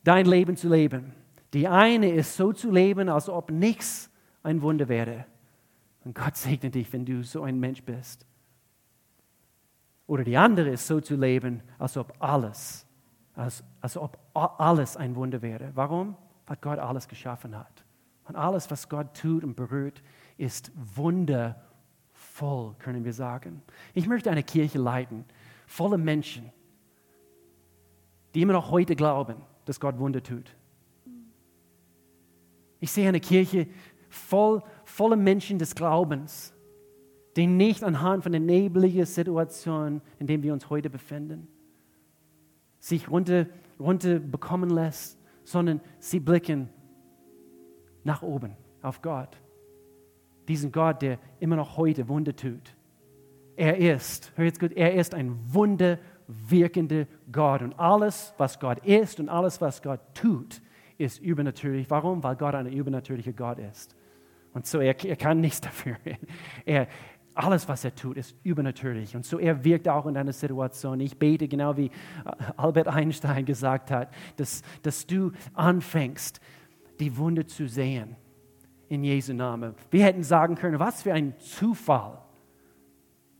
dein 0.04 0.26
Leben 0.26 0.56
zu 0.56 0.68
leben. 0.68 1.12
Die 1.52 1.68
eine 1.68 2.10
ist 2.10 2.36
so 2.36 2.52
zu 2.52 2.70
leben, 2.70 3.08
als 3.08 3.28
ob 3.28 3.50
nichts 3.50 4.10
ein 4.42 4.62
Wunder 4.62 4.88
wäre. 4.88 5.26
Und 6.04 6.14
Gott 6.14 6.36
segne 6.36 6.70
dich, 6.70 6.92
wenn 6.92 7.04
du 7.04 7.22
so 7.24 7.42
ein 7.42 7.58
Mensch 7.58 7.82
bist. 7.82 8.26
Oder 10.06 10.24
die 10.24 10.36
andere 10.36 10.70
ist 10.70 10.86
so 10.86 11.00
zu 11.00 11.16
leben, 11.16 11.62
als 11.78 11.96
ob 11.96 12.14
alles 12.18 12.86
als, 13.34 13.64
als 13.80 13.96
ob 13.96 14.18
alles 14.34 14.96
ein 14.96 15.16
Wunder 15.16 15.42
wäre. 15.42 15.70
Warum? 15.74 16.16
Weil 16.46 16.56
Gott 16.60 16.78
alles 16.78 17.08
geschaffen 17.08 17.56
hat. 17.56 17.84
Und 18.26 18.36
alles, 18.36 18.70
was 18.70 18.88
Gott 18.88 19.14
tut 19.14 19.44
und 19.44 19.54
berührt, 19.54 20.02
ist 20.36 20.72
wundervoll, 20.74 22.74
können 22.78 23.04
wir 23.04 23.12
sagen. 23.12 23.62
Ich 23.92 24.06
möchte 24.06 24.30
eine 24.30 24.42
Kirche 24.42 24.78
leiten, 24.78 25.24
voller 25.66 25.98
Menschen, 25.98 26.50
die 28.34 28.42
immer 28.42 28.54
noch 28.54 28.70
heute 28.70 28.96
glauben, 28.96 29.36
dass 29.64 29.80
Gott 29.80 29.98
Wunder 29.98 30.22
tut. 30.22 30.54
Ich 32.80 32.92
sehe 32.92 33.08
eine 33.08 33.20
Kirche 33.20 33.66
voll, 34.08 34.62
voller 34.84 35.16
Menschen 35.16 35.58
des 35.58 35.74
Glaubens, 35.74 36.52
die 37.36 37.46
nicht 37.46 37.82
anhand 37.82 38.22
von 38.22 38.32
der 38.32 38.40
nebligen 38.40 39.06
Situation, 39.06 40.00
in 40.18 40.26
der 40.26 40.42
wir 40.42 40.52
uns 40.52 40.70
heute 40.70 40.90
befinden, 40.90 41.48
sich 42.78 43.10
runter, 43.10 43.46
runter 43.80 44.18
bekommen 44.18 44.70
lässt, 44.70 45.18
sondern 45.42 45.80
sie 45.98 46.20
blicken 46.20 46.68
nach 48.04 48.22
oben 48.22 48.56
auf 48.82 49.02
Gott. 49.02 49.40
Diesen 50.46 50.70
Gott, 50.70 51.02
der 51.02 51.18
immer 51.40 51.56
noch 51.56 51.76
heute 51.76 52.06
Wunder 52.08 52.36
tut. 52.36 52.76
Er 53.56 53.78
ist, 53.78 54.32
hör 54.36 54.44
jetzt 54.44 54.60
gut, 54.60 54.72
er 54.72 54.94
ist 54.94 55.14
ein 55.14 55.38
wunderwirkender 56.26 57.06
Gott. 57.30 57.62
Und 57.62 57.78
alles, 57.78 58.34
was 58.38 58.58
Gott 58.58 58.84
ist 58.84 59.20
und 59.20 59.28
alles, 59.28 59.60
was 59.60 59.82
Gott 59.82 60.00
tut, 60.14 60.60
ist 60.98 61.20
übernatürlich. 61.20 61.90
Warum? 61.90 62.22
Weil 62.22 62.36
Gott 62.36 62.54
ein 62.54 62.66
übernatürlicher 62.66 63.32
Gott 63.32 63.58
ist. 63.58 63.94
Und 64.52 64.66
so, 64.66 64.78
er, 64.78 65.02
er 65.04 65.16
kann 65.16 65.40
nichts 65.40 65.60
dafür. 65.60 65.96
Er, 66.64 66.88
alles, 67.36 67.68
was 67.68 67.84
er 67.84 67.92
tut, 67.92 68.16
ist 68.16 68.36
übernatürlich. 68.44 69.16
Und 69.16 69.26
so, 69.26 69.40
er 69.40 69.64
wirkt 69.64 69.88
auch 69.88 70.06
in 70.06 70.14
deiner 70.14 70.32
Situation. 70.32 71.00
Ich 71.00 71.18
bete, 71.18 71.48
genau 71.48 71.76
wie 71.76 71.90
Albert 72.56 72.86
Einstein 72.86 73.44
gesagt 73.44 73.90
hat, 73.90 74.14
dass, 74.36 74.62
dass 74.82 75.04
du 75.04 75.32
anfängst, 75.52 76.40
die 77.00 77.16
Wunde 77.16 77.44
zu 77.44 77.66
sehen. 77.66 78.14
In 78.88 79.02
Jesu 79.02 79.32
Namen. 79.32 79.74
Wir 79.90 80.04
hätten 80.04 80.22
sagen 80.22 80.54
können, 80.54 80.78
was 80.78 81.02
für 81.02 81.12
ein 81.12 81.36
Zufall, 81.38 82.23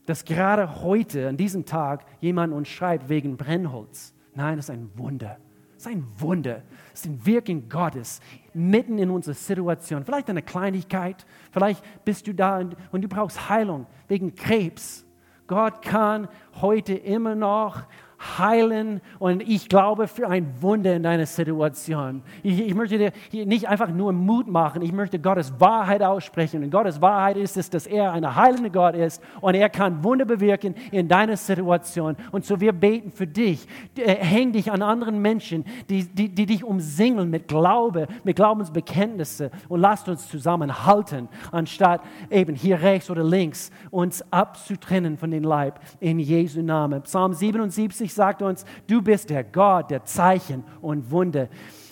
dass 0.05 0.25
gerade 0.25 0.83
heute, 0.83 1.27
an 1.27 1.37
diesem 1.37 1.65
Tag, 1.65 2.05
jemand 2.19 2.53
uns 2.53 2.67
schreibt 2.67 3.09
wegen 3.09 3.37
Brennholz. 3.37 4.13
Nein, 4.33 4.57
das 4.57 4.69
ist 4.69 4.75
ein 4.75 4.89
Wunder. 4.95 5.37
Das 5.73 5.85
ist 5.85 5.91
ein 5.91 6.05
Wunder. 6.17 6.61
Das 6.91 7.01
ist 7.01 7.05
ein 7.07 7.25
Wirken 7.25 7.69
Gottes 7.69 8.21
mitten 8.53 8.97
in 8.97 9.09
unserer 9.09 9.35
Situation. 9.35 10.03
Vielleicht 10.05 10.29
eine 10.29 10.41
Kleinigkeit, 10.41 11.25
vielleicht 11.51 11.83
bist 12.05 12.27
du 12.27 12.33
da 12.33 12.59
und, 12.59 12.75
und 12.91 13.01
du 13.01 13.07
brauchst 13.07 13.49
Heilung 13.49 13.85
wegen 14.07 14.35
Krebs. 14.35 15.05
Gott 15.47 15.81
kann 15.81 16.27
heute 16.61 16.93
immer 16.93 17.35
noch 17.35 17.83
heilen 18.19 19.01
und 19.19 19.41
ich 19.41 19.69
glaube 19.69 20.07
für 20.07 20.27
ein 20.27 20.61
Wunder 20.61 20.95
in 20.95 21.03
deiner 21.03 21.25
Situation. 21.25 22.21
Ich, 22.43 22.59
ich, 22.59 22.73
möchte 22.73 22.97
dir 22.97 23.11
nicht 23.45 23.67
einfach 23.67 23.89
nur 23.89 24.13
Mut 24.13 24.47
machen, 24.47 24.81
ich 24.81 24.91
möchte 24.91 25.19
Gottes 25.19 25.59
Wahrheit 25.59 26.01
aussprechen. 26.01 26.63
Und 26.63 26.71
Gottes 26.71 27.01
Wahrheit 27.01 27.37
ist 27.37 27.57
es, 27.57 27.69
dass 27.69 27.87
er 27.87 28.11
ein 28.13 28.35
heilender 28.35 28.69
Gott 28.69 28.95
ist 28.95 29.21
und 29.41 29.55
er 29.55 29.69
kann 29.69 30.03
Wunder 30.03 30.25
bewirken 30.25 30.75
in 30.91 31.07
deiner 31.07 31.37
Situation. 31.37 32.15
Und 32.31 32.45
so 32.45 32.59
wir 32.59 32.73
beten 32.73 33.11
für 33.11 33.27
dich. 33.27 33.67
Äh, 33.97 34.15
häng 34.15 34.51
dich 34.51 34.71
an 34.71 34.81
anderen 34.81 35.21
Menschen, 35.21 35.65
die, 35.89 36.03
die, 36.05 36.29
die 36.29 36.45
dich 36.45 36.63
umsingeln 36.63 37.29
mit 37.29 37.47
Glaube, 37.47 38.07
mit 38.23 38.35
Glaubensbekenntnisse 38.35 39.51
und 39.69 39.81
lasst 39.81 40.07
uns 40.09 40.27
zusammenhalten, 40.29 41.27
anstatt 41.51 42.01
eben 42.29 42.55
hier 42.55 42.81
rechts 42.81 43.09
oder 43.09 43.23
links 43.23 43.71
uns 43.91 44.23
abzutrennen 44.31 45.17
von 45.17 45.31
dem 45.31 45.43
Leib 45.43 45.79
in 45.99 46.19
Jesu 46.19 46.61
Namen. 46.61 47.01
Psalm 47.03 47.33
77 47.33 48.04
sagt 48.13 48.41
uns, 48.41 48.65
du 48.87 49.01
bist 49.01 49.29
der 49.29 49.43
Gott 49.43 49.91
der 49.91 50.05
Zeichen 50.05 50.63
und 50.81 51.11
Wunder. 51.11 51.47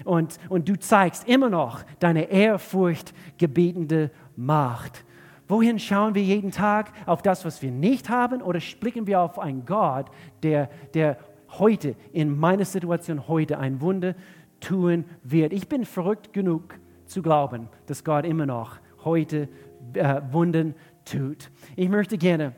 Und, 0.06 0.38
und 0.50 0.68
du 0.68 0.78
zeigst 0.78 1.28
immer 1.28 1.50
noch 1.50 1.84
deine 2.00 2.30
ehrfurchtgebietende 2.30 4.12
Macht. 4.36 5.06
Wohin 5.48 5.78
schauen 5.78 6.16
wir 6.16 6.24
jeden 6.24 6.52
Tag? 6.52 6.92
Auf 7.06 7.22
das, 7.22 7.46
was 7.46 7.62
wir 7.62 7.72
nicht 7.72 8.10
haben? 8.10 8.42
Oder 8.42 8.60
blicken 8.80 9.08
wir 9.08 9.22
auf 9.22 9.40
einen 9.40 9.66
Gott, 9.66 10.08
der, 10.42 10.70
der 10.94 11.18
heute, 11.60 11.96
in 12.12 12.38
meiner 12.38 12.66
Situation 12.66 13.28
heute, 13.28 13.60
ein 13.60 13.82
Wunder 13.82 14.16
tun 14.60 15.06
wird? 15.24 15.54
Ich 15.54 15.68
bin 15.68 15.86
verrückt 15.86 16.34
genug 16.34 16.76
zu 17.06 17.22
glauben, 17.22 17.68
dass 17.86 18.04
Gott 18.04 18.26
immer 18.26 18.46
noch 18.46 18.80
heute 19.04 19.50
äh, 19.94 20.22
Wunden 20.32 20.76
tut. 21.06 21.52
Ich 21.76 21.90
möchte 21.90 22.18
gerne 22.18 22.54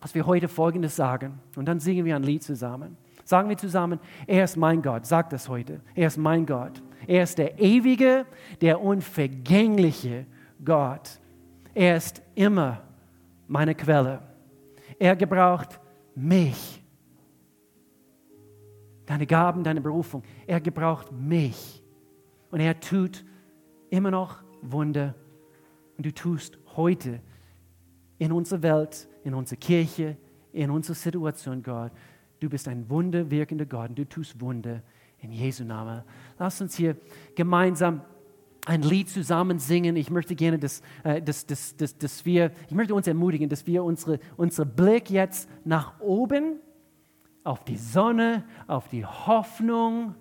dass 0.00 0.14
wir 0.14 0.26
heute 0.26 0.48
Folgendes 0.48 0.96
sagen 0.96 1.40
und 1.56 1.66
dann 1.66 1.80
singen 1.80 2.04
wir 2.04 2.16
ein 2.16 2.22
Lied 2.22 2.42
zusammen. 2.42 2.96
Sagen 3.24 3.48
wir 3.48 3.56
zusammen, 3.56 4.00
er 4.26 4.44
ist 4.44 4.56
mein 4.56 4.80
Gott, 4.80 5.06
sag 5.06 5.30
das 5.30 5.48
heute, 5.48 5.80
er 5.94 6.06
ist 6.06 6.16
mein 6.16 6.46
Gott. 6.46 6.82
Er 7.06 7.22
ist 7.22 7.38
der 7.38 7.58
ewige, 7.58 8.26
der 8.60 8.80
unvergängliche 8.80 10.26
Gott. 10.64 11.20
Er 11.74 11.96
ist 11.96 12.22
immer 12.34 12.82
meine 13.46 13.74
Quelle. 13.74 14.20
Er 14.98 15.16
gebraucht 15.16 15.80
mich. 16.14 16.82
Deine 19.06 19.26
Gaben, 19.26 19.64
deine 19.64 19.80
Berufung. 19.80 20.22
Er 20.46 20.60
gebraucht 20.60 21.12
mich. 21.12 21.82
Und 22.50 22.60
er 22.60 22.78
tut 22.78 23.24
immer 23.90 24.10
noch 24.10 24.42
Wunder. 24.60 25.14
Und 25.96 26.04
du 26.04 26.12
tust 26.12 26.58
heute 26.76 27.20
in 28.18 28.32
unserer 28.32 28.62
Welt 28.62 29.07
in 29.24 29.34
unserer 29.34 29.58
Kirche, 29.58 30.16
in 30.52 30.70
unserer 30.70 30.94
Situation, 30.94 31.62
Gott. 31.62 31.92
Du 32.40 32.48
bist 32.48 32.68
ein 32.68 32.88
wunderwirkender 32.88 33.66
Gott 33.66 33.90
und 33.90 33.98
du 33.98 34.08
tust 34.08 34.40
Wunder 34.40 34.82
in 35.18 35.32
Jesu 35.32 35.64
Namen. 35.64 36.02
Lass 36.38 36.60
uns 36.60 36.76
hier 36.76 36.96
gemeinsam 37.34 38.02
ein 38.66 38.82
Lied 38.82 39.08
zusammen 39.08 39.58
singen. 39.58 39.96
Ich 39.96 40.10
möchte 40.10 40.34
gerne, 40.34 40.58
dass, 40.58 40.82
äh, 41.02 41.22
dass, 41.22 41.46
dass, 41.46 41.76
dass, 41.76 41.96
dass 41.96 42.24
wir, 42.24 42.52
ich 42.66 42.74
möchte 42.74 42.94
uns 42.94 43.06
ermutigen, 43.06 43.48
dass 43.48 43.66
wir 43.66 43.82
unsere, 43.82 44.20
unsere 44.36 44.66
Blick 44.66 45.10
jetzt 45.10 45.48
nach 45.64 45.98
oben 46.00 46.60
auf 47.44 47.64
die 47.64 47.76
Sonne, 47.76 48.44
auf 48.66 48.88
die 48.88 49.04
Hoffnung, 49.04 50.14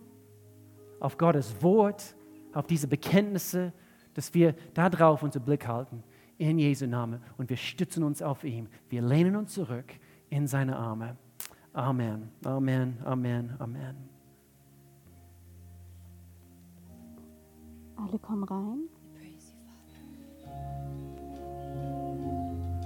auf 1.00 1.18
Gottes 1.18 1.62
Wort, 1.62 2.16
auf 2.54 2.66
diese 2.68 2.88
Bekenntnisse, 2.88 3.74
dass 4.14 4.34
wir 4.34 4.56
darauf 4.74 5.22
unseren 5.24 5.44
Blick 5.44 5.68
halten 5.68 6.04
in 6.38 6.60
Jesu 6.60 6.88
Namen 6.88 7.22
und 7.38 7.50
wir 7.50 7.58
stützen 7.58 8.04
uns 8.04 8.22
auf 8.22 8.44
ihn. 8.44 8.70
Wir 8.90 9.02
lehnen 9.02 9.36
uns 9.36 9.54
zurück 9.54 9.94
in 10.30 10.48
seine 10.48 10.76
Arme. 10.76 11.18
Amen, 11.74 12.30
Amen, 12.44 12.98
Amen, 13.04 13.56
Amen. 13.60 13.96
Alle 17.96 18.20
kommen 18.20 18.44
rein. 18.44 18.97